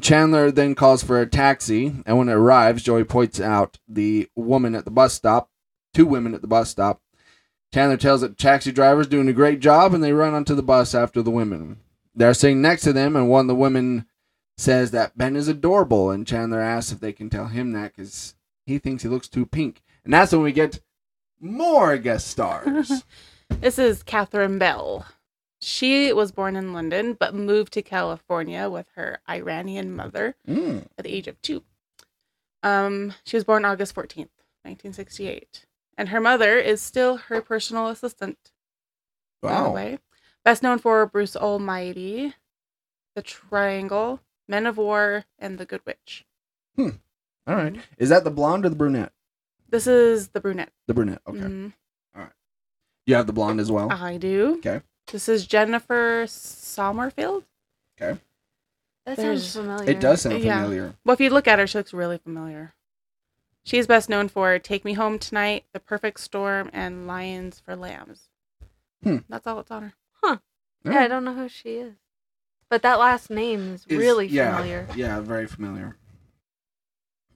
[0.00, 4.74] Chandler then calls for a taxi, and when it arrives, Joey points out the woman
[4.74, 5.50] at the bus stop,
[5.94, 7.00] two women at the bus stop.
[7.72, 10.94] Chandler tells the taxi driver's doing a great job, and they run onto the bus
[10.94, 11.78] after the women.
[12.14, 14.06] They're sitting next to them, and one of the women
[14.58, 18.34] says that Ben is adorable, and Chandler asks if they can tell him that because
[18.66, 19.82] he thinks he looks too pink.
[20.04, 20.80] And that's when we get
[21.40, 23.04] more guest stars.
[23.60, 25.06] This is Catherine Bell.
[25.60, 30.86] She was born in London but moved to California with her Iranian mother Mm.
[30.96, 31.64] at the age of two.
[32.62, 34.30] Um, she was born August 14th,
[34.62, 35.66] 1968.
[35.98, 38.52] And her mother is still her personal assistant.
[39.42, 39.72] Wow.
[39.72, 39.98] way.
[40.44, 42.34] Best known for Bruce Almighty,
[43.16, 46.24] The Triangle, Men of War, and The Good Witch.
[46.76, 46.90] Hmm.
[47.48, 47.76] All right.
[47.98, 49.12] Is that the blonde or the brunette?
[49.70, 50.72] This is the brunette.
[50.86, 51.22] The brunette.
[51.26, 51.38] Okay.
[51.38, 51.72] Mhm.
[53.06, 53.90] You have the blonde as well.
[53.90, 54.56] I do.
[54.58, 54.82] Okay.
[55.10, 57.44] This is Jennifer Sommerfeld.
[58.00, 58.20] Okay.
[59.06, 59.90] That There's- sounds familiar.
[59.90, 60.62] It does sound Yeah.
[60.62, 60.94] familiar.
[61.04, 62.74] Well, if you look at her, she looks really familiar.
[63.64, 68.28] She's best known for Take Me Home Tonight, The Perfect Storm, and Lions for Lambs.
[69.02, 69.18] Hmm.
[69.28, 69.92] That's all it's on her.
[70.22, 70.38] Huh.
[70.84, 71.94] Yeah, I don't know who she is.
[72.68, 74.86] But that last name is Is- really yeah, familiar.
[74.94, 75.96] Yeah, very familiar.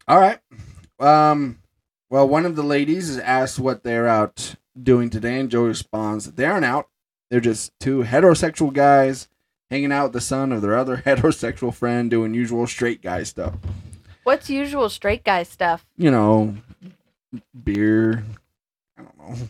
[0.06, 0.38] All right.
[1.00, 1.58] Um.
[2.14, 6.26] Well, one of the ladies is asked what they're out doing today, and Joey responds
[6.26, 6.86] that they aren't out.
[7.28, 9.26] They're just two heterosexual guys
[9.68, 13.54] hanging out with the son of their other heterosexual friend, doing usual straight guy stuff.
[14.22, 15.84] What's usual straight guy stuff?
[15.96, 16.54] You know,
[17.64, 18.22] beer.
[18.96, 19.48] I don't know.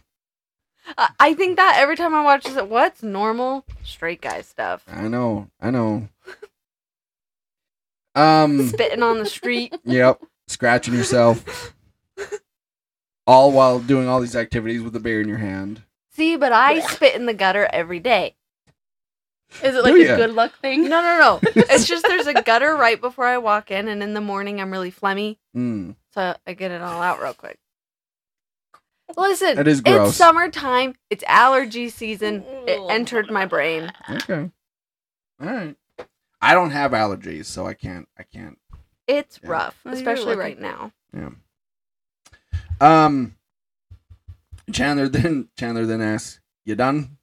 [0.97, 4.85] I, I think that every time I watch this, what's normal straight guy stuff?
[4.91, 5.51] I know.
[5.61, 6.09] I know.
[8.15, 8.69] Um.
[8.69, 9.77] Spitting on the street.
[9.85, 10.23] Yep.
[10.49, 11.74] Scratching yourself.
[13.27, 15.83] All while doing all these activities with a beer in your hand.
[16.13, 18.37] See, but I spit in the gutter every day.
[19.63, 20.17] Is it like Do a ya?
[20.17, 20.89] good luck thing?
[20.89, 21.41] No, no, no.
[21.71, 24.71] It's just there's a gutter right before I walk in, and in the morning I'm
[24.71, 25.95] really phlegmy, Mm.
[26.13, 27.59] so I get it all out real quick.
[29.17, 30.09] Listen, That is gross.
[30.09, 30.95] it's summertime.
[31.11, 32.43] It's allergy season.
[32.67, 33.93] It entered my brain.
[34.11, 34.51] Okay.
[35.41, 35.77] All right.
[36.41, 38.09] I don't have allergies, so I can't.
[38.19, 38.59] I can't.
[39.07, 39.51] It's Yeah.
[39.51, 40.39] rough, Well, you're especially lucky.
[40.41, 40.93] right now.
[41.15, 41.31] Yeah.
[42.81, 43.37] Um.
[44.73, 47.19] Chandler then Chandler then asks, "You done?"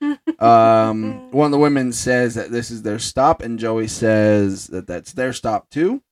[0.38, 1.30] um.
[1.30, 5.12] One of the women says that this is their stop, and Joey says that that's
[5.12, 6.02] their stop too.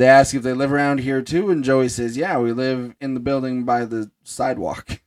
[0.00, 3.12] They ask if they live around here too, and Joey says, Yeah, we live in
[3.12, 5.02] the building by the sidewalk.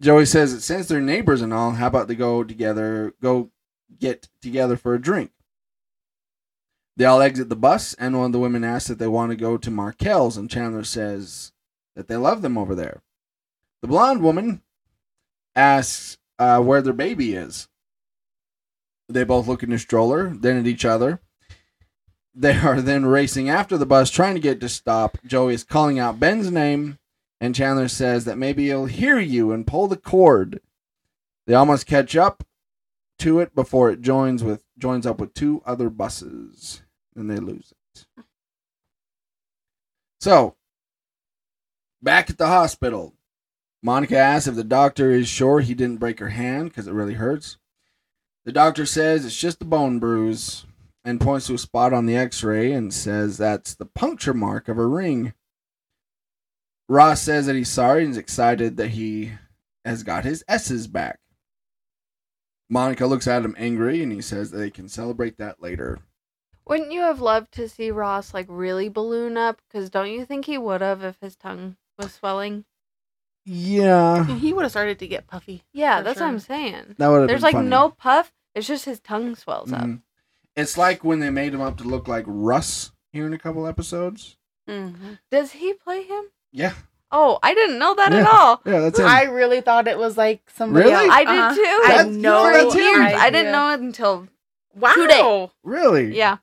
[0.00, 3.52] Joey says that since they're neighbors and all, how about they go together, go
[4.00, 5.30] get together for a drink?
[6.96, 9.36] They all exit the bus, and one of the women asks if they want to
[9.36, 11.51] go to Markel's, and Chandler says
[11.94, 13.02] that they love them over there.
[13.80, 14.62] The blonde woman
[15.54, 17.68] asks uh, where their baby is.
[19.08, 21.20] They both look in the stroller, then at each other.
[22.34, 25.18] They are then racing after the bus, trying to get to stop.
[25.26, 26.98] Joey is calling out Ben's name,
[27.40, 30.60] and Chandler says that maybe he'll hear you and pull the cord.
[31.46, 32.44] They almost catch up
[33.18, 36.82] to it before it joins with joins up with two other buses,
[37.14, 38.06] and they lose it.
[40.20, 40.56] So,
[42.02, 43.14] back at the hospital,
[43.82, 47.14] Monica asks if the doctor is sure he didn't break her hand because it really
[47.14, 47.56] hurts.
[48.44, 50.66] The doctor says it's just a bone bruise
[51.04, 54.68] and points to a spot on the x ray and says that's the puncture mark
[54.68, 55.32] of a ring.
[56.88, 59.32] Ross says that he's sorry and is excited that he
[59.84, 61.20] has got his S's back.
[62.68, 66.00] Monica looks at him angry and he says that they can celebrate that later.
[66.66, 69.60] Wouldn't you have loved to see Ross like really balloon up?
[69.68, 72.64] Because don't you think he would have if his tongue was swelling?
[73.44, 74.24] Yeah.
[74.36, 75.64] He would have started to get puffy.
[75.72, 76.94] Yeah, For that's what I'm saying.
[76.98, 77.68] That would have There's been like funny.
[77.68, 78.32] no puff.
[78.54, 79.82] It's just his tongue swells up.
[79.82, 80.02] Mhm.
[80.54, 83.66] It's like when they made him up to look like Russ here in a couple
[83.66, 84.36] episodes.
[84.68, 85.14] Mm-hmm.
[85.30, 86.24] Does he play him?
[86.52, 86.74] Yeah.
[87.10, 88.62] Oh, I didn't know that at all.
[88.64, 89.06] Yeah, that's him.
[89.06, 91.04] I really thought it was like somebody Really?
[91.06, 91.12] else.
[91.14, 91.54] I did Uh-huh.
[91.54, 91.60] too.
[91.62, 93.02] I That's- had no no, that's him.
[93.02, 94.28] I didn't know it until
[94.74, 94.92] Wow.
[94.94, 95.50] today.
[95.62, 96.16] really?
[96.16, 96.38] yeah.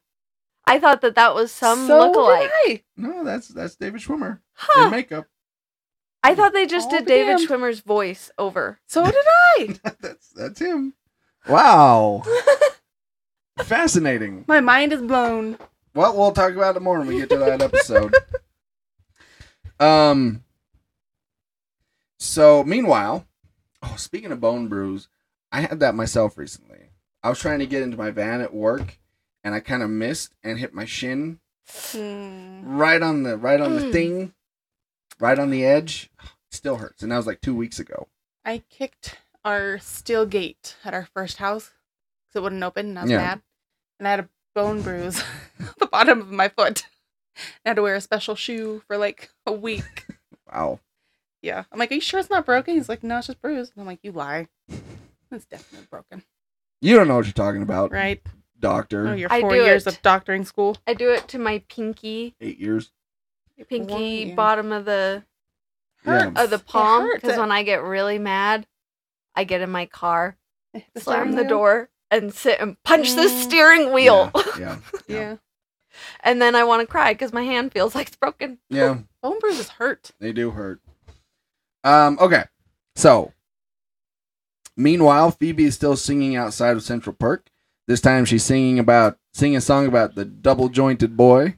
[0.66, 2.42] I thought that that was some so lookalike.
[2.42, 2.84] did I.
[2.98, 4.40] No, that's that's David Schwimmer
[4.78, 5.26] in makeup.
[6.24, 7.50] I thought they just did be David damned.
[7.50, 8.80] Schwimmer's voice over.
[8.88, 9.80] So did I.
[10.02, 10.94] that's that's him.
[11.48, 12.24] Wow.
[13.60, 14.46] Fascinating.
[14.48, 15.58] My mind is blown.
[15.94, 18.16] Well, we'll talk about it more when we get to that episode.
[19.80, 20.44] um.
[22.22, 23.26] So, meanwhile,
[23.82, 25.08] oh, speaking of bone bruise,
[25.54, 26.90] I had that myself recently.
[27.24, 28.98] I was trying to get into my van at work,
[29.44, 31.40] and I kind of missed and hit my shin
[31.92, 32.62] Hmm.
[32.78, 33.92] right on the right on the Mm.
[33.92, 34.34] thing,
[35.20, 36.10] right on the edge.
[36.52, 38.08] Still hurts, and that was like two weeks ago.
[38.44, 41.72] I kicked our steel gate at our first house
[42.28, 43.18] because it wouldn't open, and I was Yeah.
[43.18, 43.42] mad.
[44.00, 45.20] And I had a bone bruise
[45.60, 46.86] at the bottom of my foot.
[47.66, 50.06] I had to wear a special shoe for like a week.
[50.52, 50.80] Wow.
[51.44, 51.66] Yeah.
[51.72, 52.74] I'm like, Are you sure it's not broken?
[52.74, 53.74] He's like, No, it's just bruised.
[53.76, 54.48] And I'm like, You lie.
[55.32, 56.24] It's definitely broken.
[56.82, 58.20] You don't know what you're talking about, Right?
[58.60, 59.10] doctor.
[59.10, 59.94] Oh, your I four do years it.
[59.94, 60.78] of doctoring school.
[60.88, 62.92] I do it to my pinky, Eight years.
[63.68, 64.36] Pinky One year.
[64.36, 65.24] bottom of the
[66.06, 66.32] Yeah.
[66.36, 67.10] of the palm.
[67.14, 68.66] Because when I get really mad,
[69.36, 70.38] I get in my car,
[70.74, 71.50] The slam steering the wheel.
[71.50, 73.44] door, and sit and punch the Mm.
[73.44, 74.32] steering wheel.
[74.36, 74.58] Yeah.
[74.60, 74.78] Yeah.
[75.08, 75.36] Yeah.
[76.22, 78.60] and then I want to cry because my hand feels like it's broken.
[78.70, 79.00] yeah.
[79.22, 80.12] Bone bruises hurt.
[80.20, 80.82] They do hurt.
[81.84, 82.46] Um, okay.
[82.96, 83.34] So
[84.78, 87.50] meanwhile, Phoebe is still singing outside of Central Perk.
[87.88, 91.58] This time she's singing about singing a song about the double jointed boy.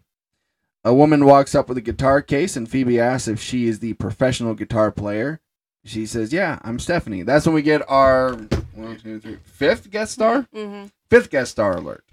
[0.83, 3.93] A woman walks up with a guitar case and Phoebe asks if she is the
[3.93, 5.39] professional guitar player.
[5.83, 7.23] She says, Yeah, I'm Stephanie.
[7.23, 8.33] That's when we get our
[8.73, 10.47] one, two, three, fifth guest star?
[10.55, 10.87] Mm-hmm.
[11.09, 12.03] Fifth guest star alert.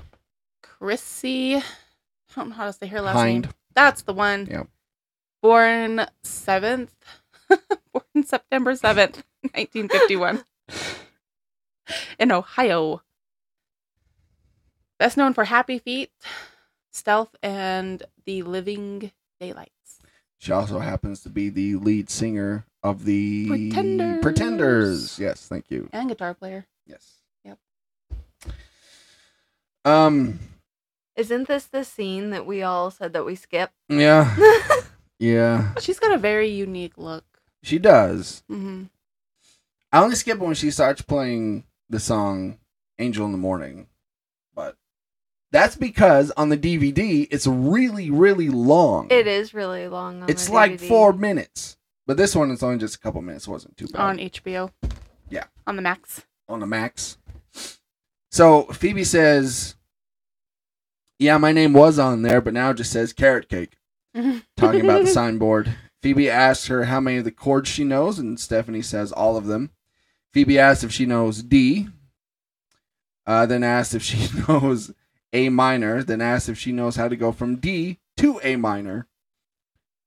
[0.62, 1.56] Chrissie.
[1.56, 1.62] I
[2.36, 3.42] don't know how to say her last Hynde.
[3.42, 3.50] name.
[3.74, 4.46] That's the one.
[4.50, 4.68] Yep.
[5.42, 6.92] Born seventh.
[7.92, 9.22] Born September seventh,
[9.54, 10.44] nineteen fifty one.
[12.18, 13.02] In Ohio.
[14.98, 16.10] Best known for Happy Feet,
[16.98, 20.00] Stealth, and The Living Daylights.
[20.38, 24.22] She also happens to be the lead singer of the Pretenders.
[24.22, 25.18] Pretenders.
[25.18, 25.88] Yes, thank you.
[25.92, 26.66] And guitar player.
[26.86, 27.14] Yes.
[27.44, 27.58] Yep.
[29.84, 30.38] Um.
[31.16, 33.70] Isn't this the scene that we all said that we skip?
[33.88, 34.36] Yeah.
[35.18, 35.74] Yeah.
[35.80, 37.24] She's got a very unique look.
[37.62, 38.42] She does.
[38.50, 38.84] Mm-hmm.
[39.92, 42.58] I only skip it when she starts playing the song
[42.98, 43.88] "Angel in the Morning," but
[45.50, 49.08] that's because on the DVD it's really, really long.
[49.10, 50.22] it is really long.
[50.22, 50.88] On It's the like DVD.
[50.88, 51.76] four minutes,
[52.06, 53.46] but this one is only just a couple minutes.
[53.46, 54.70] It wasn't too bad On HBO.
[55.30, 55.44] Yeah.
[55.66, 56.24] On the Max.
[56.48, 57.18] on the max.
[58.30, 59.74] So Phoebe says,
[61.18, 63.76] "Yeah, my name was on there, but now it just says carrot cake."
[64.56, 65.74] Talking about the signboard.
[66.02, 69.46] Phoebe asks her how many of the chords she knows, and Stephanie says all of
[69.46, 69.70] them.
[70.32, 71.88] Phoebe asks if she knows D.
[73.26, 74.92] Uh, then asks if she knows
[75.32, 76.02] A minor.
[76.02, 79.06] Then asks if she knows how to go from D to A minor.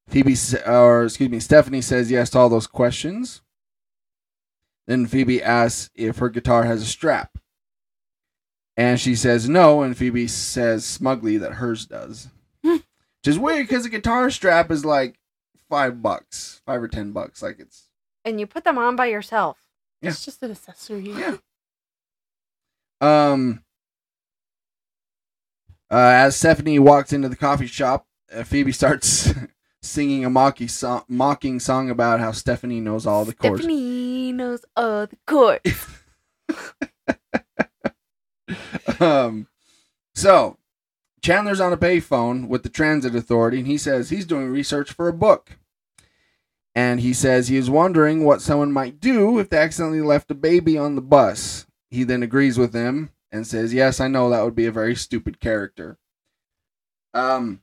[0.08, 3.42] Phoebe, or excuse me, Stephanie says yes to all those questions.
[4.88, 7.38] Then Phoebe asks if her guitar has a strap.
[8.76, 12.30] And she says no, and Phoebe says smugly that hers does.
[12.64, 12.84] Which
[13.26, 15.20] is weird because a guitar strap is like
[15.70, 17.42] five bucks, five or ten bucks.
[17.42, 17.86] Like it's
[18.26, 19.60] And you put them on by yourself.
[20.02, 20.10] Yeah.
[20.10, 21.12] It's just an accessory.
[21.12, 21.38] Yeah.
[23.00, 23.64] um.
[25.92, 29.34] Uh, as Stephanie walks into the coffee shop, uh, Phoebe starts
[29.82, 33.62] singing a mocking song, mocking song about how Stephanie knows all the chords.
[33.62, 35.86] Stephanie knows all the chords.
[39.02, 39.48] um,
[40.16, 40.58] so
[41.22, 45.10] Chandler's on a payphone with the transit authority, and he says he's doing research for
[45.10, 45.58] a book.
[46.74, 50.36] And he says he is wondering what someone might do if they accidentally left a
[50.36, 51.68] baby on the bus.
[51.90, 54.96] He then agrees with them and says, "Yes, I know that would be a very
[54.96, 55.98] stupid character."
[57.14, 57.62] Um,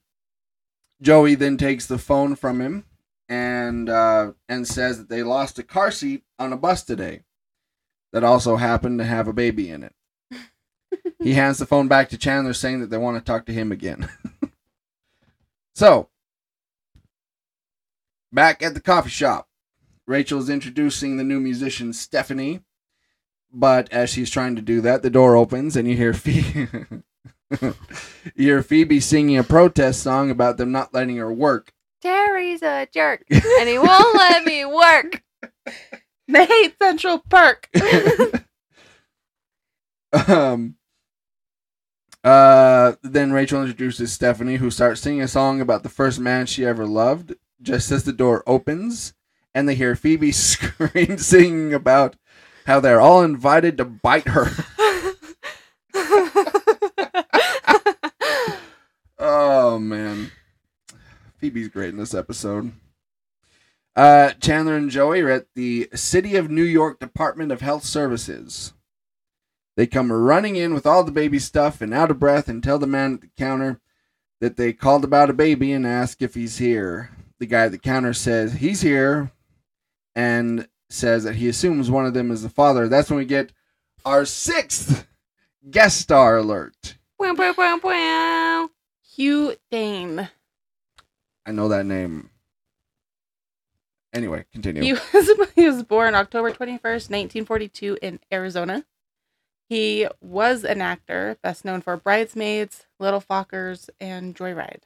[1.00, 2.84] Joey then takes the phone from him
[3.28, 7.22] and uh, and says that they lost a car seat on a bus today
[8.12, 9.94] that also happened to have a baby in it.
[11.22, 13.70] he hands the phone back to Chandler, saying that they want to talk to him
[13.70, 14.08] again.
[15.74, 16.08] so,
[18.32, 19.48] back at the coffee shop,
[20.06, 22.62] Rachel is introducing the new musician Stephanie.
[23.52, 26.68] But as she's trying to do that, the door opens and you hear Phoebe,
[27.60, 27.74] you
[28.36, 31.72] hear Phoebe singing a protest song about them not letting her work.
[32.00, 35.22] Terry's a jerk, and he won't let me work.
[36.30, 37.70] They hate Central Perk.
[40.28, 40.76] um
[42.22, 46.66] uh then Rachel introduces Stephanie who starts singing a song about the first man she
[46.66, 49.14] ever loved just as the door opens
[49.54, 52.16] and they hear Phoebe scream singing about
[52.68, 54.50] how they're all invited to bite her.
[59.18, 60.30] oh man.
[61.38, 62.72] Phoebe's great in this episode.
[63.96, 68.74] Uh, Chandler and Joey are at the City of New York Department of Health Services.
[69.78, 72.78] They come running in with all the baby stuff and out of breath and tell
[72.78, 73.80] the man at the counter
[74.42, 77.16] that they called about a baby and ask if he's here.
[77.38, 79.32] The guy at the counter says he's here
[80.14, 82.88] and says that he assumes one of them is the father.
[82.88, 83.52] That's when we get
[84.04, 85.06] our sixth
[85.70, 86.96] guest star alert.
[87.18, 88.70] Wow, wow, wow, wow.
[89.02, 90.28] Hugh Dane.
[91.44, 92.30] I know that name.
[94.12, 94.82] Anyway, continue.
[94.82, 98.84] He was, he was born October 21st, 1942, in Arizona.
[99.68, 104.82] He was an actor, best known for Bridesmaids, Little Fockers, and Joyride.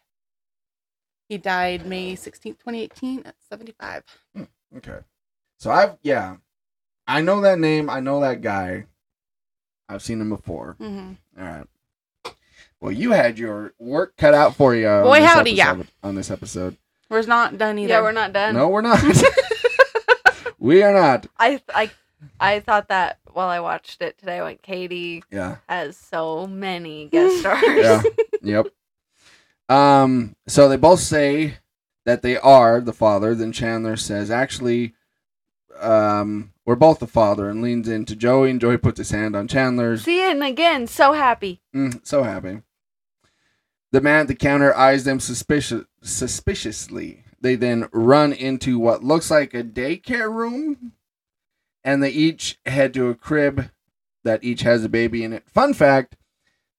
[1.28, 4.02] He died May 16th, 2018, at 75.
[4.34, 4.42] Hmm,
[4.76, 4.98] okay.
[5.62, 6.38] So I've yeah.
[7.06, 8.86] I know that name, I know that guy.
[9.88, 10.74] I've seen him before.
[10.80, 11.12] Mm-hmm.
[11.40, 12.34] All right.
[12.80, 14.88] Well, you had your work cut out for you.
[14.88, 15.70] on Boy, this howdy, yeah.
[15.70, 16.76] episode- On this episode.
[17.08, 17.92] We're not done either.
[17.92, 18.56] Yeah, we're not done.
[18.56, 19.00] No, we're not.
[20.58, 21.28] we are not.
[21.38, 21.92] I I
[22.40, 24.38] I thought that while I watched it today.
[24.38, 25.58] I went, Katie Yeah.
[25.68, 27.62] has so many guest stars.
[27.64, 28.02] Yeah.
[28.42, 28.66] yep.
[29.68, 30.34] Um.
[30.48, 31.58] So they both say
[32.04, 33.36] that they are the father.
[33.36, 34.94] Then Chandler says, "Actually,
[35.80, 39.48] um, we're both the father," and leans into Joey, and Joey puts his hand on
[39.48, 40.04] Chandler's.
[40.04, 41.60] See it and again, so happy.
[41.74, 42.62] Mm, so happy.
[43.92, 47.24] The man at the counter eyes them suspicious, suspiciously.
[47.40, 50.92] They then run into what looks like a daycare room,
[51.84, 53.70] and they each head to a crib
[54.24, 55.48] that each has a baby in it.
[55.50, 56.16] Fun fact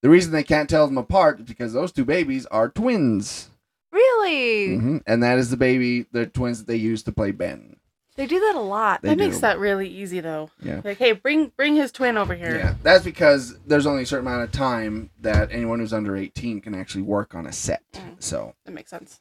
[0.03, 3.49] the reason they can't tell them apart is because those two babies are twins.
[3.91, 4.75] Really?
[4.75, 7.77] hmm And that is the baby, the twins that they use to play Ben.
[8.15, 9.01] They do that a lot.
[9.01, 10.51] They that makes that really easy, though.
[10.61, 10.81] Yeah.
[10.83, 12.55] Like, hey, bring bring his twin over here.
[12.55, 16.61] Yeah, that's because there's only a certain amount of time that anyone who's under 18
[16.61, 17.81] can actually work on a set.
[17.93, 18.21] Mm.
[18.21, 19.19] So, That makes sense.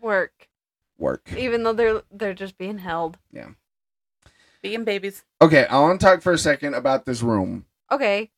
[0.00, 0.48] Work.
[0.98, 1.32] work.
[1.36, 3.18] Even though they're they're just being held.
[3.32, 3.50] Yeah.
[4.62, 5.24] Being babies.
[5.40, 7.66] Okay, I want to talk for a second about this room.
[7.90, 8.30] Okay.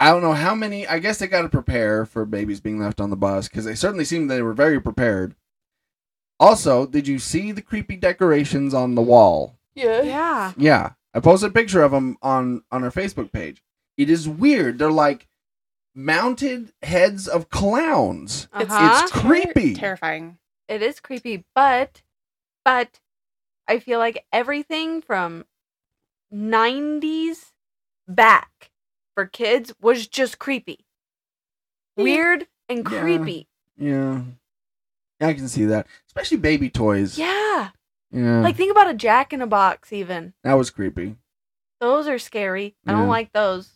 [0.00, 0.86] I don't know how many.
[0.86, 3.74] I guess they got to prepare for babies being left on the bus because they
[3.74, 5.34] certainly seemed they were very prepared.
[6.40, 9.56] Also, did you see the creepy decorations on the wall?
[9.74, 10.02] Yeah.
[10.02, 10.52] Yeah.
[10.56, 13.62] Yeah, I posted a picture of them on on our Facebook page.
[13.96, 14.78] It is weird.
[14.78, 15.26] They're like
[15.94, 18.48] mounted heads of clowns.
[18.52, 19.00] Uh-huh.
[19.02, 19.74] It's creepy.
[19.74, 20.38] Terrifying.
[20.68, 22.02] It is creepy, but
[22.64, 23.00] but
[23.68, 25.44] I feel like everything from
[26.32, 27.52] 90s
[28.08, 28.70] back
[29.14, 30.84] for kids was just creepy.
[31.96, 33.00] Weird and Yeah.
[33.00, 33.48] creepy.
[33.76, 34.22] Yeah,
[35.20, 37.18] I can see that, especially baby toys.
[37.18, 37.70] Yeah.
[38.10, 40.34] yeah, Like think about a jack in a box even.
[40.42, 41.16] that was creepy.
[41.80, 42.74] Those are scary.
[42.86, 42.98] I Yeah.
[42.98, 43.70] don't like those.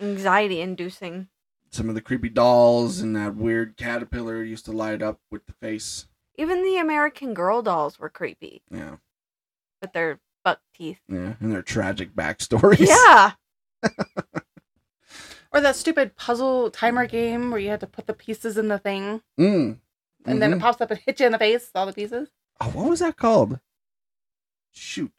[0.00, 1.28] Anxiety inducing.
[1.70, 5.52] Some of the creepy dolls and that weird caterpillar used to light up with the
[5.54, 6.06] face.
[6.36, 8.96] Even the American Girl dolls were creepy Yeah,
[9.82, 11.00] with their buck teeth.
[11.08, 12.86] yeah, and their tragic backstories.
[12.86, 13.32] Yeah.
[15.50, 18.78] Or that stupid puzzle timer game where you had to put the pieces in the
[18.78, 19.78] thing Mm.
[20.30, 20.60] And then it Mhm.
[20.60, 22.28] pops up and hits you in the face, all the pieces.
[22.60, 23.60] Oh, what was that called?
[24.72, 25.12] Shoot.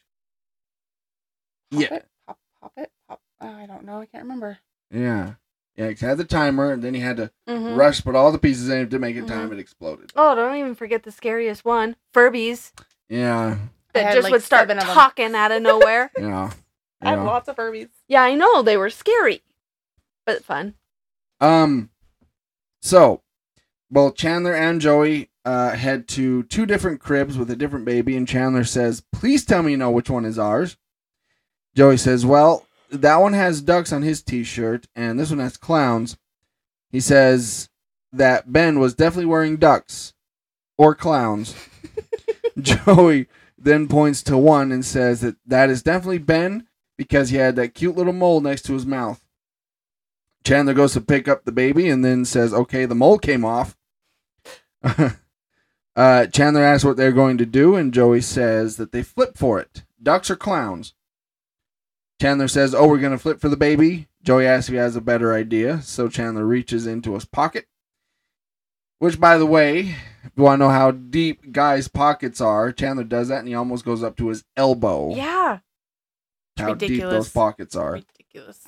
[1.72, 1.94] Pop Yeah.
[1.96, 3.22] it, pop, pop it, pop.
[3.42, 4.02] Oh, I don't know.
[4.02, 4.60] I can't remember.
[4.92, 5.34] Yeah.
[5.76, 7.78] Yeah, it had the timer, and then he had to Mhm.
[7.78, 9.50] rush, put all the pieces in it to make it time.
[9.50, 9.54] Mhm.
[9.54, 10.12] It exploded.
[10.16, 12.74] Oh, don't even forget the scariest one Furbies
[13.08, 13.58] Yeah.
[13.94, 14.94] that had, just like, would start seven of 'em.
[14.94, 16.12] talking out of nowhere.
[16.20, 16.52] Yeah.
[17.02, 17.90] I have lots of Furbies.
[18.10, 18.62] yeah, I know.
[18.62, 19.42] They were scary,
[20.26, 20.76] but fun.
[21.40, 21.92] Um,
[22.82, 23.24] so
[23.92, 28.28] both Chandler and Joey uh, head to two different cribs with a different baby, and
[28.28, 30.78] Chandler says, "Please tell me you know which one is ours."
[31.76, 36.18] Joey says, "Well, that one has ducks on his T-shirt, and this one has clowns."
[36.92, 37.70] He says
[38.12, 40.14] that Ben was definitely wearing ducks
[40.78, 41.56] or clowns.
[42.60, 43.28] Joey
[43.58, 46.68] then points to one and says that that is definitely Ben
[46.98, 49.24] because he had that cute little mole next to his mouth.
[50.44, 53.78] Chandler goes to pick up the baby and then says, "Okay, the mole came off."
[55.96, 59.60] uh, Chandler asks what they're going to do, and Joey says that they flip for
[59.60, 59.84] it.
[60.02, 60.94] Ducks or clowns?
[62.22, 64.96] Chandler says, "Oh, we're going to flip for the baby." Joey asks if he has
[64.96, 67.66] a better idea, so Chandler reaches into his pocket.
[69.00, 73.06] Which, by the way, if you want to know how deep guys' pockets are, Chandler
[73.06, 75.16] does that, and he almost goes up to his elbow.
[75.16, 75.60] Yeah.
[76.58, 77.94] how deep those pockets are.
[77.94, 78.62] Ridiculous.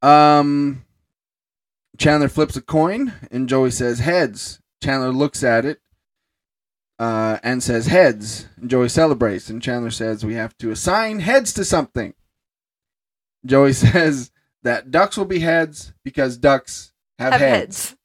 [0.00, 0.82] Um,
[2.00, 4.58] Chandler flips a coin, and Joey says heads.
[4.82, 5.80] Chandler looks at it,
[6.98, 8.48] uh, and says heads.
[8.56, 12.14] And Joey celebrates, and Chandler says we have to assign heads to something.
[13.44, 14.30] Joey says
[14.62, 17.90] that ducks will be heads because ducks have, Have heads.
[17.90, 17.96] heads.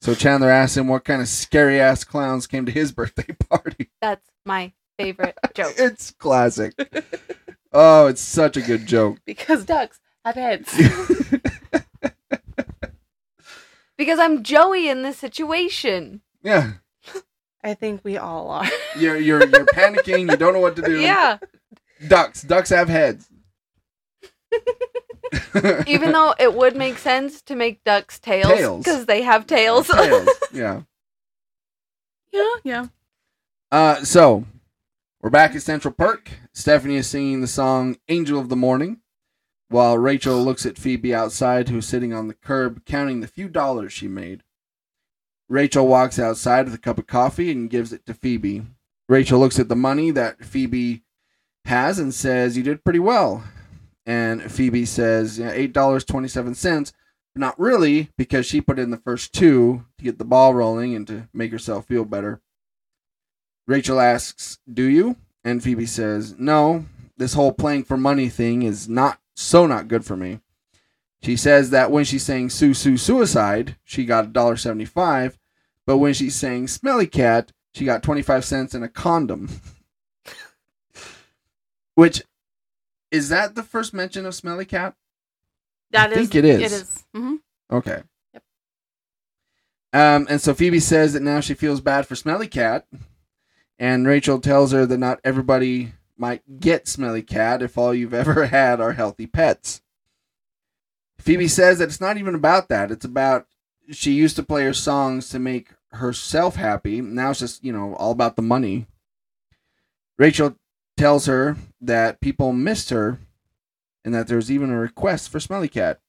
[0.00, 3.90] So Chandler asks him what kind of scary ass clowns came to his birthday party.
[4.00, 5.74] That's my favorite joke.
[5.76, 6.72] It's classic.
[7.72, 9.18] oh, it's such a good joke.
[9.26, 10.72] Because ducks have heads.
[13.98, 16.22] Because I'm Joey in this situation.
[16.42, 16.72] yeah.
[17.64, 18.66] I think we all are.
[18.96, 20.30] You're you're you're panicking.
[20.30, 21.00] You don't know what to do.
[21.00, 21.38] Yeah.
[22.06, 22.42] Ducks.
[22.42, 23.28] Ducks have heads.
[25.88, 28.84] Even though it would make sense to make ducks tails Tails.
[28.84, 29.88] because they have tails.
[29.88, 30.28] tails.
[30.52, 30.82] Yeah.
[32.32, 32.86] yeah, yeah.
[33.72, 34.44] Uh, so
[35.20, 36.30] we're back at Central Perk.
[36.52, 39.00] Stephanie is singing the song "Angel of the Morning,"
[39.68, 43.92] while Rachel looks at Phoebe outside, who's sitting on the curb counting the few dollars
[43.92, 44.42] she made.
[45.48, 48.66] Rachel walks outside with a cup of coffee and gives it to Phoebe.
[49.08, 51.02] Rachel looks at the money that Phoebe
[51.64, 53.44] has and says, "You did pretty well."
[54.04, 56.92] And Phoebe says, yeah, eight dollars twenty seven cents."
[57.34, 60.94] But not really, because she put in the first two to get the ball rolling
[60.94, 62.40] and to make herself feel better.
[63.66, 65.16] Rachel asks, Do you?
[65.44, 66.86] And Phoebe says, No,
[67.18, 70.40] this whole playing for money thing is not so not good for me.
[71.22, 75.36] She says that when she's saying Sue Sue Suicide, she got $1.75,
[75.86, 79.48] but when she's saying Smelly Cat, she got 25 cents and a condom.
[81.94, 82.22] Which,
[83.12, 84.94] is that the first mention of Smelly Cat?
[85.92, 86.18] That I is.
[86.18, 86.60] think it is.
[86.60, 87.04] It is.
[87.14, 87.36] hmm
[87.70, 88.02] Okay.
[88.34, 88.42] Yep.
[89.92, 92.86] Um, and so Phoebe says that now she feels bad for Smelly Cat,
[93.78, 98.46] and Rachel tells her that not everybody might get Smelly Cat if all you've ever
[98.48, 99.82] had are healthy pets.
[101.18, 102.90] Phoebe says that it's not even about that.
[102.90, 103.46] It's about
[103.90, 107.00] she used to play her songs to make herself happy.
[107.00, 108.86] Now it's just, you know, all about the money.
[110.18, 110.56] Rachel
[110.96, 113.18] tells her that people missed her
[114.04, 116.00] and that there's even a request for Smelly Cat.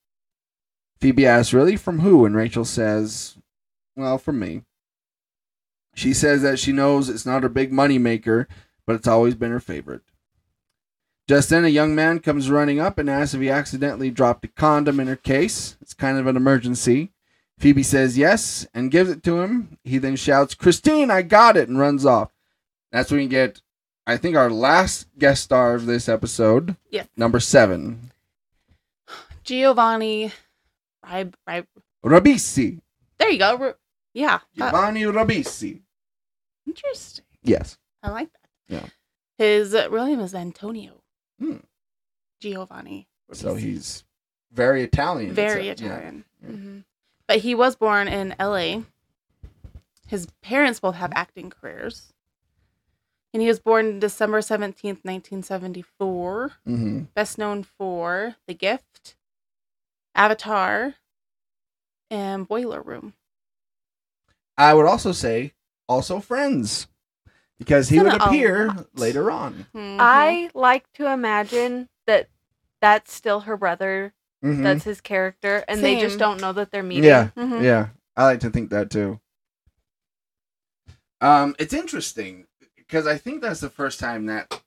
[0.99, 1.75] Phoebe asks, Really?
[1.75, 2.25] From who?
[2.25, 3.37] And Rachel says,
[3.95, 4.63] Well, from me.
[5.95, 8.47] She says that she knows it's not her big money maker,
[8.89, 10.01] but it's always been her favorite.
[11.27, 14.47] Just then, a young man comes running up and asks if he accidentally dropped a
[14.47, 15.77] condom in her case.
[15.79, 17.11] It's kind of an emergency.
[17.59, 19.77] Phoebe says yes and gives it to him.
[19.83, 22.31] He then shouts, Christine, I got it, and runs off.
[22.91, 23.61] That's when we get,
[24.07, 27.07] I think, our last guest star of this episode, Yes.
[27.15, 28.11] number seven,
[29.43, 30.31] Giovanni.
[31.13, 31.67] Rib, rib,
[32.03, 32.81] Ribisi.
[33.19, 33.75] there you go.
[34.15, 34.39] Yeah.
[34.59, 35.81] uh, Giovanni Ribisi.
[36.65, 37.25] interesting.
[37.43, 37.77] Yes.
[38.01, 38.38] I like that.
[38.69, 38.85] Yeah.
[39.37, 41.01] His real name is Antonio.
[41.39, 41.57] Hmm.
[42.39, 43.07] Giovanni.
[43.33, 44.03] So he's
[44.51, 45.31] very Italian.
[45.31, 45.65] it very.
[45.65, 45.71] Yeah.
[45.73, 46.25] Italian.
[46.41, 46.49] Yeah.
[46.49, 46.79] hmm
[47.27, 48.83] But he was born in L.A.
[50.07, 52.13] His parents both have acting careers.
[53.31, 56.51] And he was born December 17th, 1974.
[56.67, 56.99] Mm-hmm.
[57.13, 59.15] Best known for The Gift,
[60.15, 60.95] Avatar,
[62.09, 63.13] and Boiler Room.
[64.57, 65.53] I would also say
[65.87, 66.87] also Friends
[67.59, 69.67] because he would appear later on.
[69.75, 69.97] Mhm.
[69.99, 72.29] I like to imagine that
[72.81, 74.63] that's still her brother Mhm.
[74.63, 77.03] That's his character, and they just don't know that they're meeting.
[77.03, 77.61] yeah, Mhm.
[77.61, 77.89] yeah.
[78.15, 79.19] I like to think that too.
[81.19, 82.47] Um, it's interesting
[82.77, 84.61] because I think that's the first time that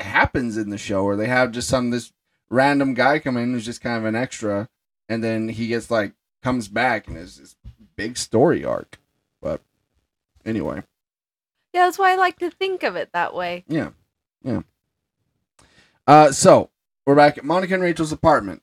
[0.00, 2.12] happens in the show where they have just some this
[2.50, 4.68] random guy come in who's just kind of an extra,
[5.08, 7.54] and then he gets like comes back and is this
[7.94, 8.98] big story arc.
[9.40, 9.60] But
[10.44, 10.82] anyway,
[11.76, 13.62] Yeah, that's why I like to think of it that way.
[13.68, 13.90] yeah,
[14.42, 14.62] yeah.
[16.06, 16.70] Uh, so
[17.04, 18.62] we're back at Monica and Rachel's apartment.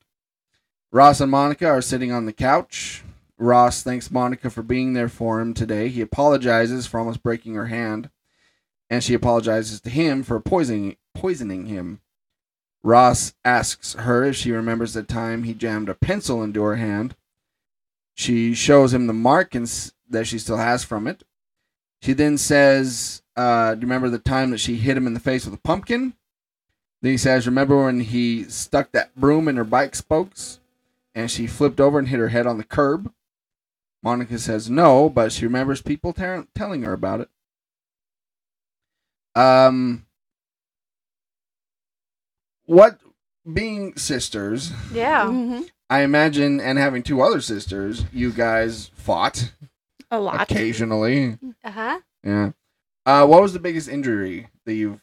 [0.92, 3.04] Ross and Monica are sitting on the couch.
[3.38, 5.90] Ross thanks Monica for being there for him today.
[5.90, 8.10] He apologizes for almost breaking her hand,
[8.90, 12.02] and she apologizes to him for poisoning poisoning him.
[12.82, 17.16] Ross asks her if she remembers the time he jammed a pencil into her hand.
[18.16, 19.70] She shows him the mark and
[20.10, 21.24] that she still has from it.
[22.04, 25.22] She then says, uh, "Do you remember the time that she hit him in the
[25.22, 26.16] face with a pumpkin?"
[27.02, 30.60] Then he says, "Remember when he stuck that broom in her bike spokes,
[31.16, 33.14] and she flipped over and hit her head on the curb?"
[34.04, 37.30] Monica says no, but she remembers people ter- telling her about it.
[39.34, 40.06] Um,
[42.66, 43.00] what
[43.54, 45.28] being sisters, Yeah.
[45.28, 45.70] Mhm.
[45.90, 49.54] I imagine, and having two other sisters, you guys fought
[50.14, 50.42] A lot.
[50.42, 51.38] occasionally.
[51.64, 52.00] Uh huh.
[52.24, 52.52] Yeah.
[53.06, 55.02] Uh, what was the biggest injury that you've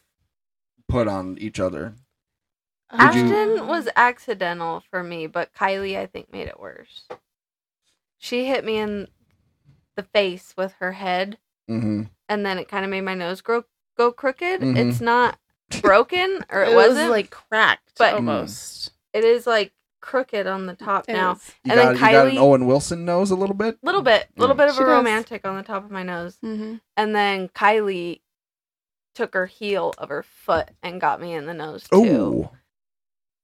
[0.87, 1.93] put on each other?
[2.97, 7.03] Did you- was accidental for me, but Kylie, I think, made it worse.
[8.17, 9.07] She hit me in
[9.95, 11.37] the face with her head,
[11.69, 12.03] Mm-hmm.
[12.27, 13.63] and then it kind of made my nose grow
[13.97, 14.61] go crooked.
[14.61, 14.75] Mhm.
[14.77, 15.37] It's not
[15.81, 17.09] broken, or it, it wasn't.
[17.09, 18.91] was like cracked but- almost.
[19.13, 19.71] it is like
[20.01, 21.33] crooked on the top It now.
[21.33, 21.51] is.
[21.63, 23.77] You And then got, you got an Kylie- Owen Wilson nose a little bit.
[23.83, 24.65] Little bit, little Yeah.
[24.65, 24.95] bit of She a does.
[24.97, 26.81] romantic on the top of my nose, Mhm.
[26.97, 28.21] and then Kylie
[29.13, 31.89] took her heel of her foot and got me in the nose too.
[31.93, 32.51] Oh,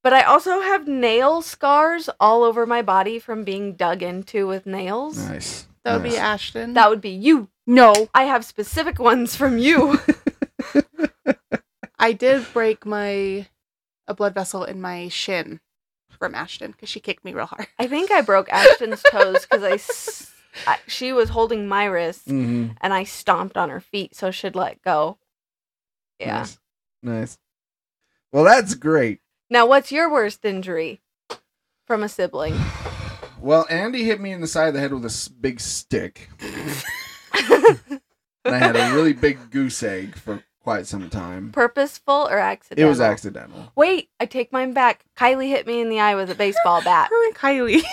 [0.03, 4.66] But I also have nail scars all over my body from being dug into with
[4.66, 5.18] nails.
[5.18, 5.68] nice.
[5.84, 6.74] That would be Ashton.
[6.74, 7.49] That would be you.
[7.66, 9.99] no, I have specific ones from you.
[11.99, 13.47] I did break my
[14.08, 15.60] a blood vessel in my shin
[16.18, 17.68] from Ashton because she kicked me real hard.
[17.80, 20.32] I think I broke Ashton's toes because I, s-
[20.65, 22.74] I- she was holding my wrist Mm-hmm.
[22.82, 25.18] and I stomped on her feet so she'd let go.
[26.20, 26.38] Yeah.
[26.39, 26.57] Nice.
[27.03, 27.38] nice.
[28.32, 29.20] Well, that's great.
[29.49, 30.99] Now, what's your worst injury
[31.86, 32.59] from a sibling?
[33.39, 36.30] Well, Andy hit me in the side of the head with a big stick,
[37.34, 38.05] and
[38.55, 41.49] I had a really big goose egg for quite some time.
[41.53, 42.86] Purposeful or accidental?
[42.86, 43.72] It was accidental.
[43.78, 45.05] Wait, I take mine back.
[45.15, 47.09] Kylie hit me in the eye with a baseball bat.
[47.09, 47.84] Her Kylie.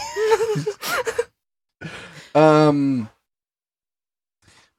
[2.34, 3.08] Um,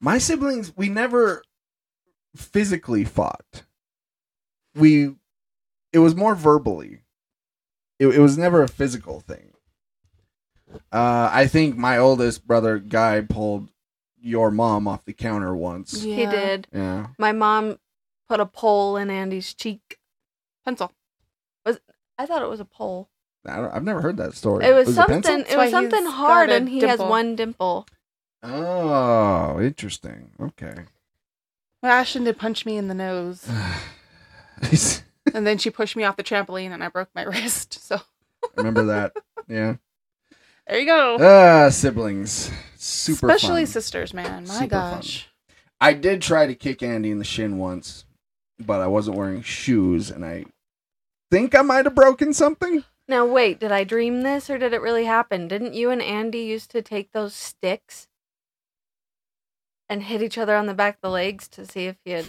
[0.01, 1.41] my siblings, we never
[2.35, 3.63] physically fought.
[4.75, 5.15] We,
[5.93, 6.99] it was more verbally.
[7.97, 9.53] It, it was never a physical thing.
[10.91, 13.69] Uh, I think my oldest brother Guy pulled
[14.19, 16.03] your mom off the counter once.
[16.03, 16.15] Yeah.
[16.15, 16.67] He did.
[16.73, 17.07] Yeah.
[17.17, 17.77] My mom
[18.27, 19.99] put a pole in Andy's cheek.
[20.63, 20.91] Pencil.
[21.65, 21.79] Was
[22.17, 23.09] I thought it was a pole.
[23.47, 24.65] I don't, I've never heard that story.
[24.65, 25.21] It was, a something.
[25.21, 25.53] pencil?
[25.53, 27.87] It was something he's hard, got a and he has one dimple.
[28.41, 30.31] Oh, interesting.
[30.39, 30.73] Okay.
[31.83, 33.47] Well, Ashton did punch me in the nose,
[35.33, 37.85] and then she pushed me off the trampoline, and I broke my wrist.
[37.85, 38.01] So
[38.55, 39.15] Remember that?
[39.47, 39.75] Yeah.
[40.67, 41.17] there you go.
[41.19, 42.51] Ah, siblings.
[42.77, 43.71] Super Especially fun.
[43.71, 44.45] sisters, man.
[44.47, 44.95] My Super fun.
[44.95, 45.29] gosh.
[45.79, 48.04] I did try to kick Andy in the shin once,
[48.59, 50.45] but I wasn't wearing shoes, and I
[51.31, 52.83] think I might have broken something.
[53.07, 55.47] Now wait, did I dream this or did it really happen?
[55.47, 58.07] Didn't you and Andy used to take those sticks
[59.87, 62.27] and hit each other on the back of the legs to see if you'd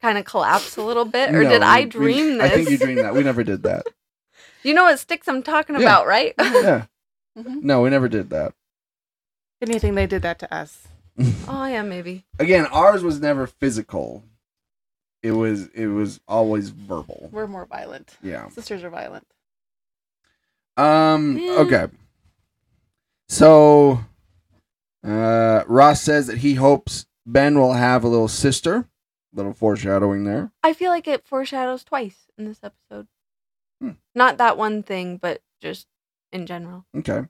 [0.00, 2.52] kind of collapse a little bit, or No, did I we- we- dream this?
[2.52, 3.14] I think you dreamed that.
[3.14, 3.86] We never did that.
[4.62, 5.82] You know what sticks I'm talking Yeah.
[5.82, 6.34] about, right?
[6.40, 6.86] Yeah.
[7.38, 7.62] Mhm.
[7.62, 8.52] No, we never did that.
[9.60, 10.88] If anything, they did that to us.
[11.48, 12.24] oh yeah, maybe.
[12.40, 14.24] Again, ours was never physical.
[15.26, 17.30] It was it was always verbal.
[17.32, 18.16] We're more violent.
[18.22, 18.48] Yeah.
[18.50, 19.26] Sisters are violent.
[20.76, 21.36] Um.
[21.36, 21.52] Yeah.
[21.58, 21.86] Okay.
[23.28, 24.04] So,
[25.04, 28.88] uh, Ross says that he hopes Ben will have a little sister.
[29.32, 30.52] Little foreshadowing there.
[30.62, 33.08] I feel like it foreshadows twice in this episode.
[33.80, 33.90] Hmm.
[34.14, 35.88] Not that one thing, but just
[36.32, 36.86] in general.
[36.96, 37.24] Okay.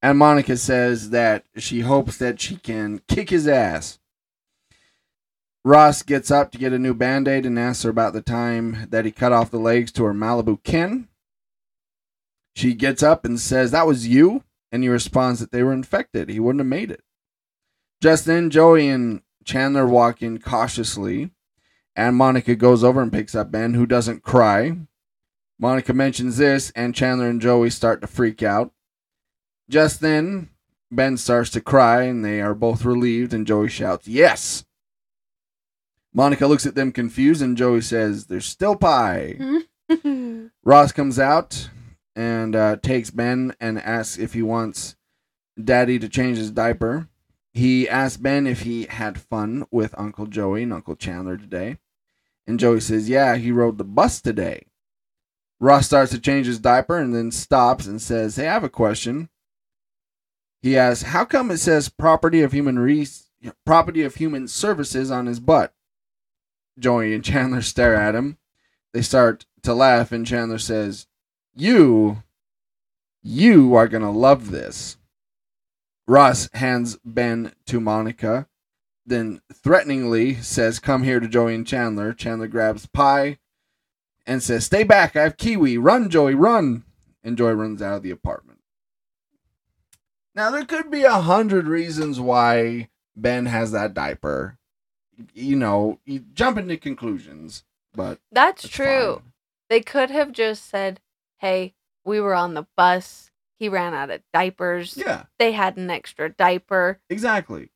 [0.00, 3.98] And Monica says that she hopes that she can kick his ass.
[5.64, 8.88] Ross gets up to get a new band aid and asks her about the time
[8.90, 11.08] that he cut off the legs to her Malibu Ken.
[12.54, 14.42] She gets up and says, That was you?
[14.72, 16.28] And he responds that they were infected.
[16.28, 17.02] He wouldn't have made it.
[18.00, 21.30] Just then, Joey and Chandler walk in cautiously,
[21.94, 24.76] and Monica goes over and picks up Ben, who doesn't cry.
[25.58, 28.72] Monica mentions this, and Chandler and Joey start to freak out.
[29.68, 30.48] Just then,
[30.90, 34.64] Ben starts to cry, and they are both relieved, and Joey shouts, Yes!
[36.14, 39.38] Monica looks at them confused, and Joey says, There's still pie.
[40.64, 41.70] Ross comes out
[42.14, 44.96] and uh, takes Ben and asks if he wants
[45.62, 47.08] Daddy to change his diaper.
[47.54, 51.78] He asks Ben if he had fun with Uncle Joey and Uncle Chandler today.
[52.46, 54.66] And Joey says, Yeah, he rode the bus today.
[55.60, 58.68] Ross starts to change his diaper and then stops and says, Hey, I have a
[58.68, 59.28] question.
[60.60, 63.06] He asks, How come it says property of human re-
[63.64, 65.74] property of human services on his butt?
[66.78, 68.38] Joey and Chandler stare at him.
[68.92, 71.06] They start to laugh, and Chandler says,
[71.54, 72.22] You,
[73.22, 74.96] you are going to love this.
[76.06, 78.48] Ross hands Ben to Monica,
[79.06, 82.12] then threateningly says, Come here to Joey and Chandler.
[82.12, 83.38] Chandler grabs Pie
[84.26, 85.78] and says, Stay back, I have Kiwi.
[85.78, 86.84] Run, Joey, run.
[87.24, 88.58] And Joey runs out of the apartment.
[90.34, 94.58] Now, there could be a hundred reasons why Ben has that diaper.
[95.34, 99.16] You know, you jump into conclusions, but That's it's true.
[99.16, 99.32] fine.
[99.68, 101.00] They could have just said,
[101.38, 103.30] "Hey, we were on the bus.
[103.58, 104.96] He ran out of diapers.
[104.96, 106.98] Yeah, They had an extra diaper.
[107.08, 107.70] exactly.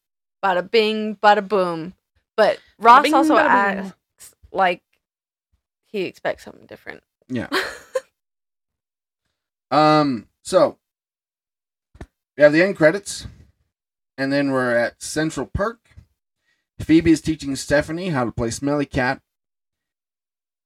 [0.44, 1.94] Bada bing, bada boom."
[2.36, 3.44] But Ross Bing, also bada
[3.76, 3.92] boom.
[4.18, 4.82] asks, like,
[5.86, 7.02] he expects something different.
[7.28, 7.48] Yeah.
[9.70, 10.78] Um, so
[12.36, 13.26] we have the end credits,
[14.16, 15.85] and then we're at Central Perk.
[16.78, 19.20] Phoebe is teaching Stephanie how to play Smelly Cat.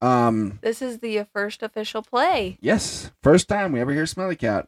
[0.02, 2.56] Um, this is the first official play.
[2.60, 4.66] yes, first time we ever hear Smelly Cat.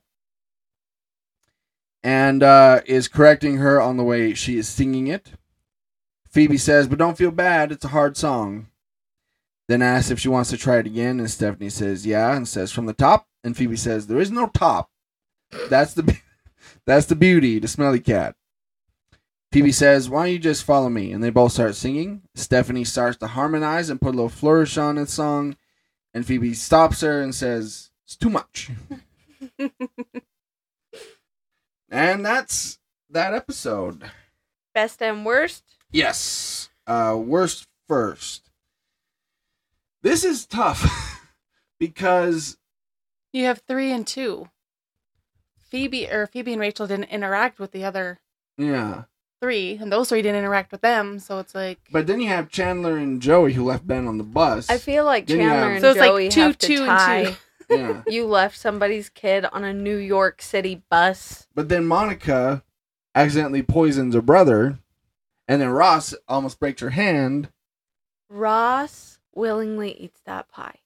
[2.05, 5.33] And uh, is correcting her on the way she is singing it.
[6.29, 8.69] Phoebe says, but don't feel bad, it's a hard song.
[9.69, 12.73] Then asks if she wants to try it again, and Stephanie says, yeah, and says,
[12.73, 13.27] from the top.
[13.45, 14.91] And Phoebe says, there is no top.
[15.69, 16.19] That's the,
[16.87, 18.35] that's the beauty, the Smelly Cat.
[19.53, 21.13] Phoebe says, why don't you just follow me?
[21.13, 22.23] And they both start singing.
[22.35, 25.57] Stephanie starts to harmonize and put a little flourish on the song.
[26.15, 28.71] And Phoebe stops her and says, it's too much.
[31.91, 32.79] and that's
[33.11, 34.05] that episode.
[34.75, 35.65] Best and worst.
[35.91, 36.71] Yes.
[36.87, 38.49] Uh worst first.
[40.01, 41.21] This is tough
[41.79, 42.57] because
[43.35, 44.49] You have three and two.
[45.61, 48.21] Phoebe or Phoebe and Rachel didn't interact with the other
[48.59, 49.05] yeah.
[49.43, 51.19] Three, and those three didn't interact with them.
[51.19, 54.25] So it's like But then you have Chandler and Joey who left Ben on the
[54.25, 54.71] bus.
[54.71, 56.75] I feel like Then Chandler have- and So it's like Joey two, have to two,
[56.79, 57.25] and tie.
[57.25, 57.35] two.
[57.77, 58.03] yeah.
[58.09, 61.47] You left somebody's kid on a New York City bus.
[61.55, 62.63] But then Monica
[63.15, 64.79] accidentally poisons her brother
[65.49, 67.49] and then Ross almost breaks her hand.
[68.29, 70.77] Ross willingly eats that pie.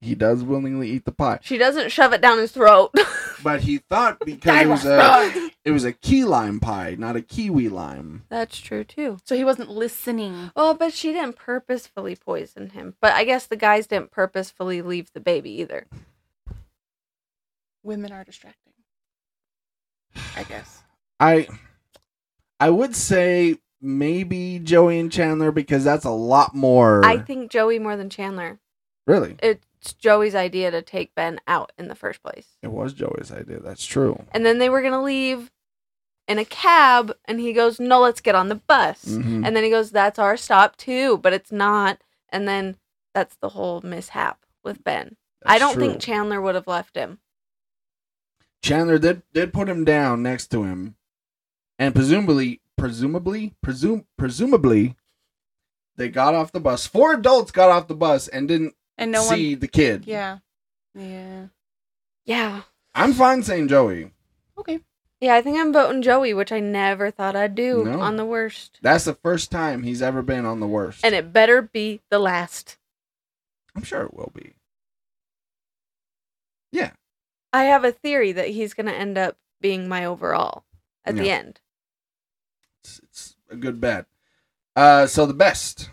[0.00, 1.38] He does willingly eat the pie.
[1.42, 2.92] She doesn't shove it down his throat.
[3.42, 7.22] But he thought because it was a it was a key lime pie, not a
[7.22, 8.24] kiwi lime.
[8.28, 9.18] That's true too.
[9.24, 10.50] so he wasn't listening.
[10.54, 12.94] Well, but she didn't purposefully poison him.
[13.00, 15.86] But I guess the guys didn't purposefully leave the baby either.
[17.82, 18.72] Women are distracting.
[20.36, 20.82] I guess.
[21.20, 21.48] I
[22.58, 27.04] I would say maybe Joey and Chandler because that's a lot more.
[27.04, 28.58] I think Joey more than Chandler.
[29.06, 29.36] really,
[29.86, 32.56] It's Joey's idea to take Ben out in the first place.
[32.60, 33.60] it was Joey's idea.
[33.60, 34.20] That's true.
[34.32, 35.52] And then they were going to leave
[36.26, 39.46] in a cab and he goes, "No, let's get on the bus." Mhm.
[39.46, 42.78] And then he goes, "That's our stop too, but it's not." And then
[43.14, 45.16] that's the whole mishap with Ben.
[45.44, 45.86] I don't true.
[45.86, 47.20] think Chandler would have left him.
[48.60, 50.96] Chandler did did put him down next to him,
[51.78, 54.96] and presumably, presumably, presume, presumably,
[55.94, 56.88] they got off the bus.
[56.88, 59.60] Four adults got off the bus and didn't And no see one.
[59.60, 60.04] the kid.
[60.06, 60.38] Yeah.
[60.94, 61.46] Yeah.
[62.24, 62.62] Yeah.
[62.94, 64.12] I'm fine saying Joey.
[64.58, 64.80] Okay.
[65.20, 68.00] Yeah, I think I'm voting Joey, which I never thought I'd do No.
[68.00, 68.78] on the worst.
[68.82, 71.04] That's the first time he's ever been on the worst.
[71.04, 72.76] And it better be the last.
[73.74, 74.54] I'm sure it will be.
[76.72, 76.92] Yeah.
[77.52, 80.64] I have a theory that he's going to end up being my overall
[81.04, 81.60] at the end.
[82.82, 84.06] It's, it's a good bet.
[84.74, 85.88] Uh, so the best,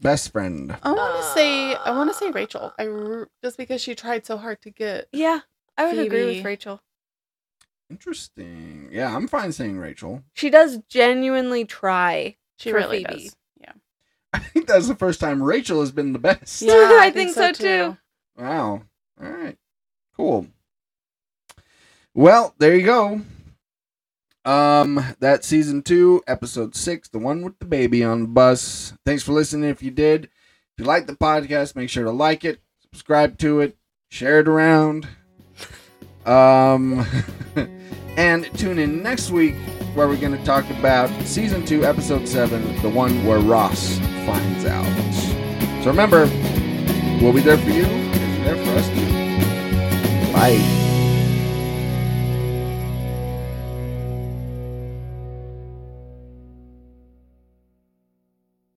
[0.00, 0.76] best friend.
[0.82, 1.74] I want to say.
[1.74, 2.72] I want to say Rachel.
[2.78, 5.08] I r- just because she tried so hard to get.
[5.12, 5.40] Yeah,
[5.76, 6.80] I would agree with Rachel.
[7.90, 8.88] Interesting.
[8.92, 10.22] Yeah, I'm fine saying Rachel.
[10.34, 12.36] She does genuinely try.
[12.56, 13.24] She For really Phoebe.
[13.24, 13.36] does.
[13.60, 13.72] Yeah.
[14.32, 16.62] I think that's the first time Rachel has been the best.
[16.62, 17.96] Yeah, I think so, too.
[18.36, 18.82] Wow.
[19.20, 19.56] All right.
[20.16, 20.46] Cool.
[22.14, 23.22] Well, there you go.
[24.44, 28.94] Um, that's season two, episode six, the one with the baby on the bus.
[29.04, 29.68] Thanks for listening.
[29.68, 30.30] If you did, if
[30.78, 32.60] you like the podcast, make sure to like it,
[32.90, 33.76] subscribe to it,
[34.08, 35.06] share it around.
[36.24, 37.06] Um,
[38.16, 39.54] and tune in next week
[39.94, 44.64] where we're going to talk about season two, episode seven, the one where Ross finds
[44.64, 44.84] out.
[45.82, 46.26] So remember,
[47.22, 47.84] we'll be there for you.
[47.84, 50.32] If you're there for us too.
[50.32, 50.89] Bye.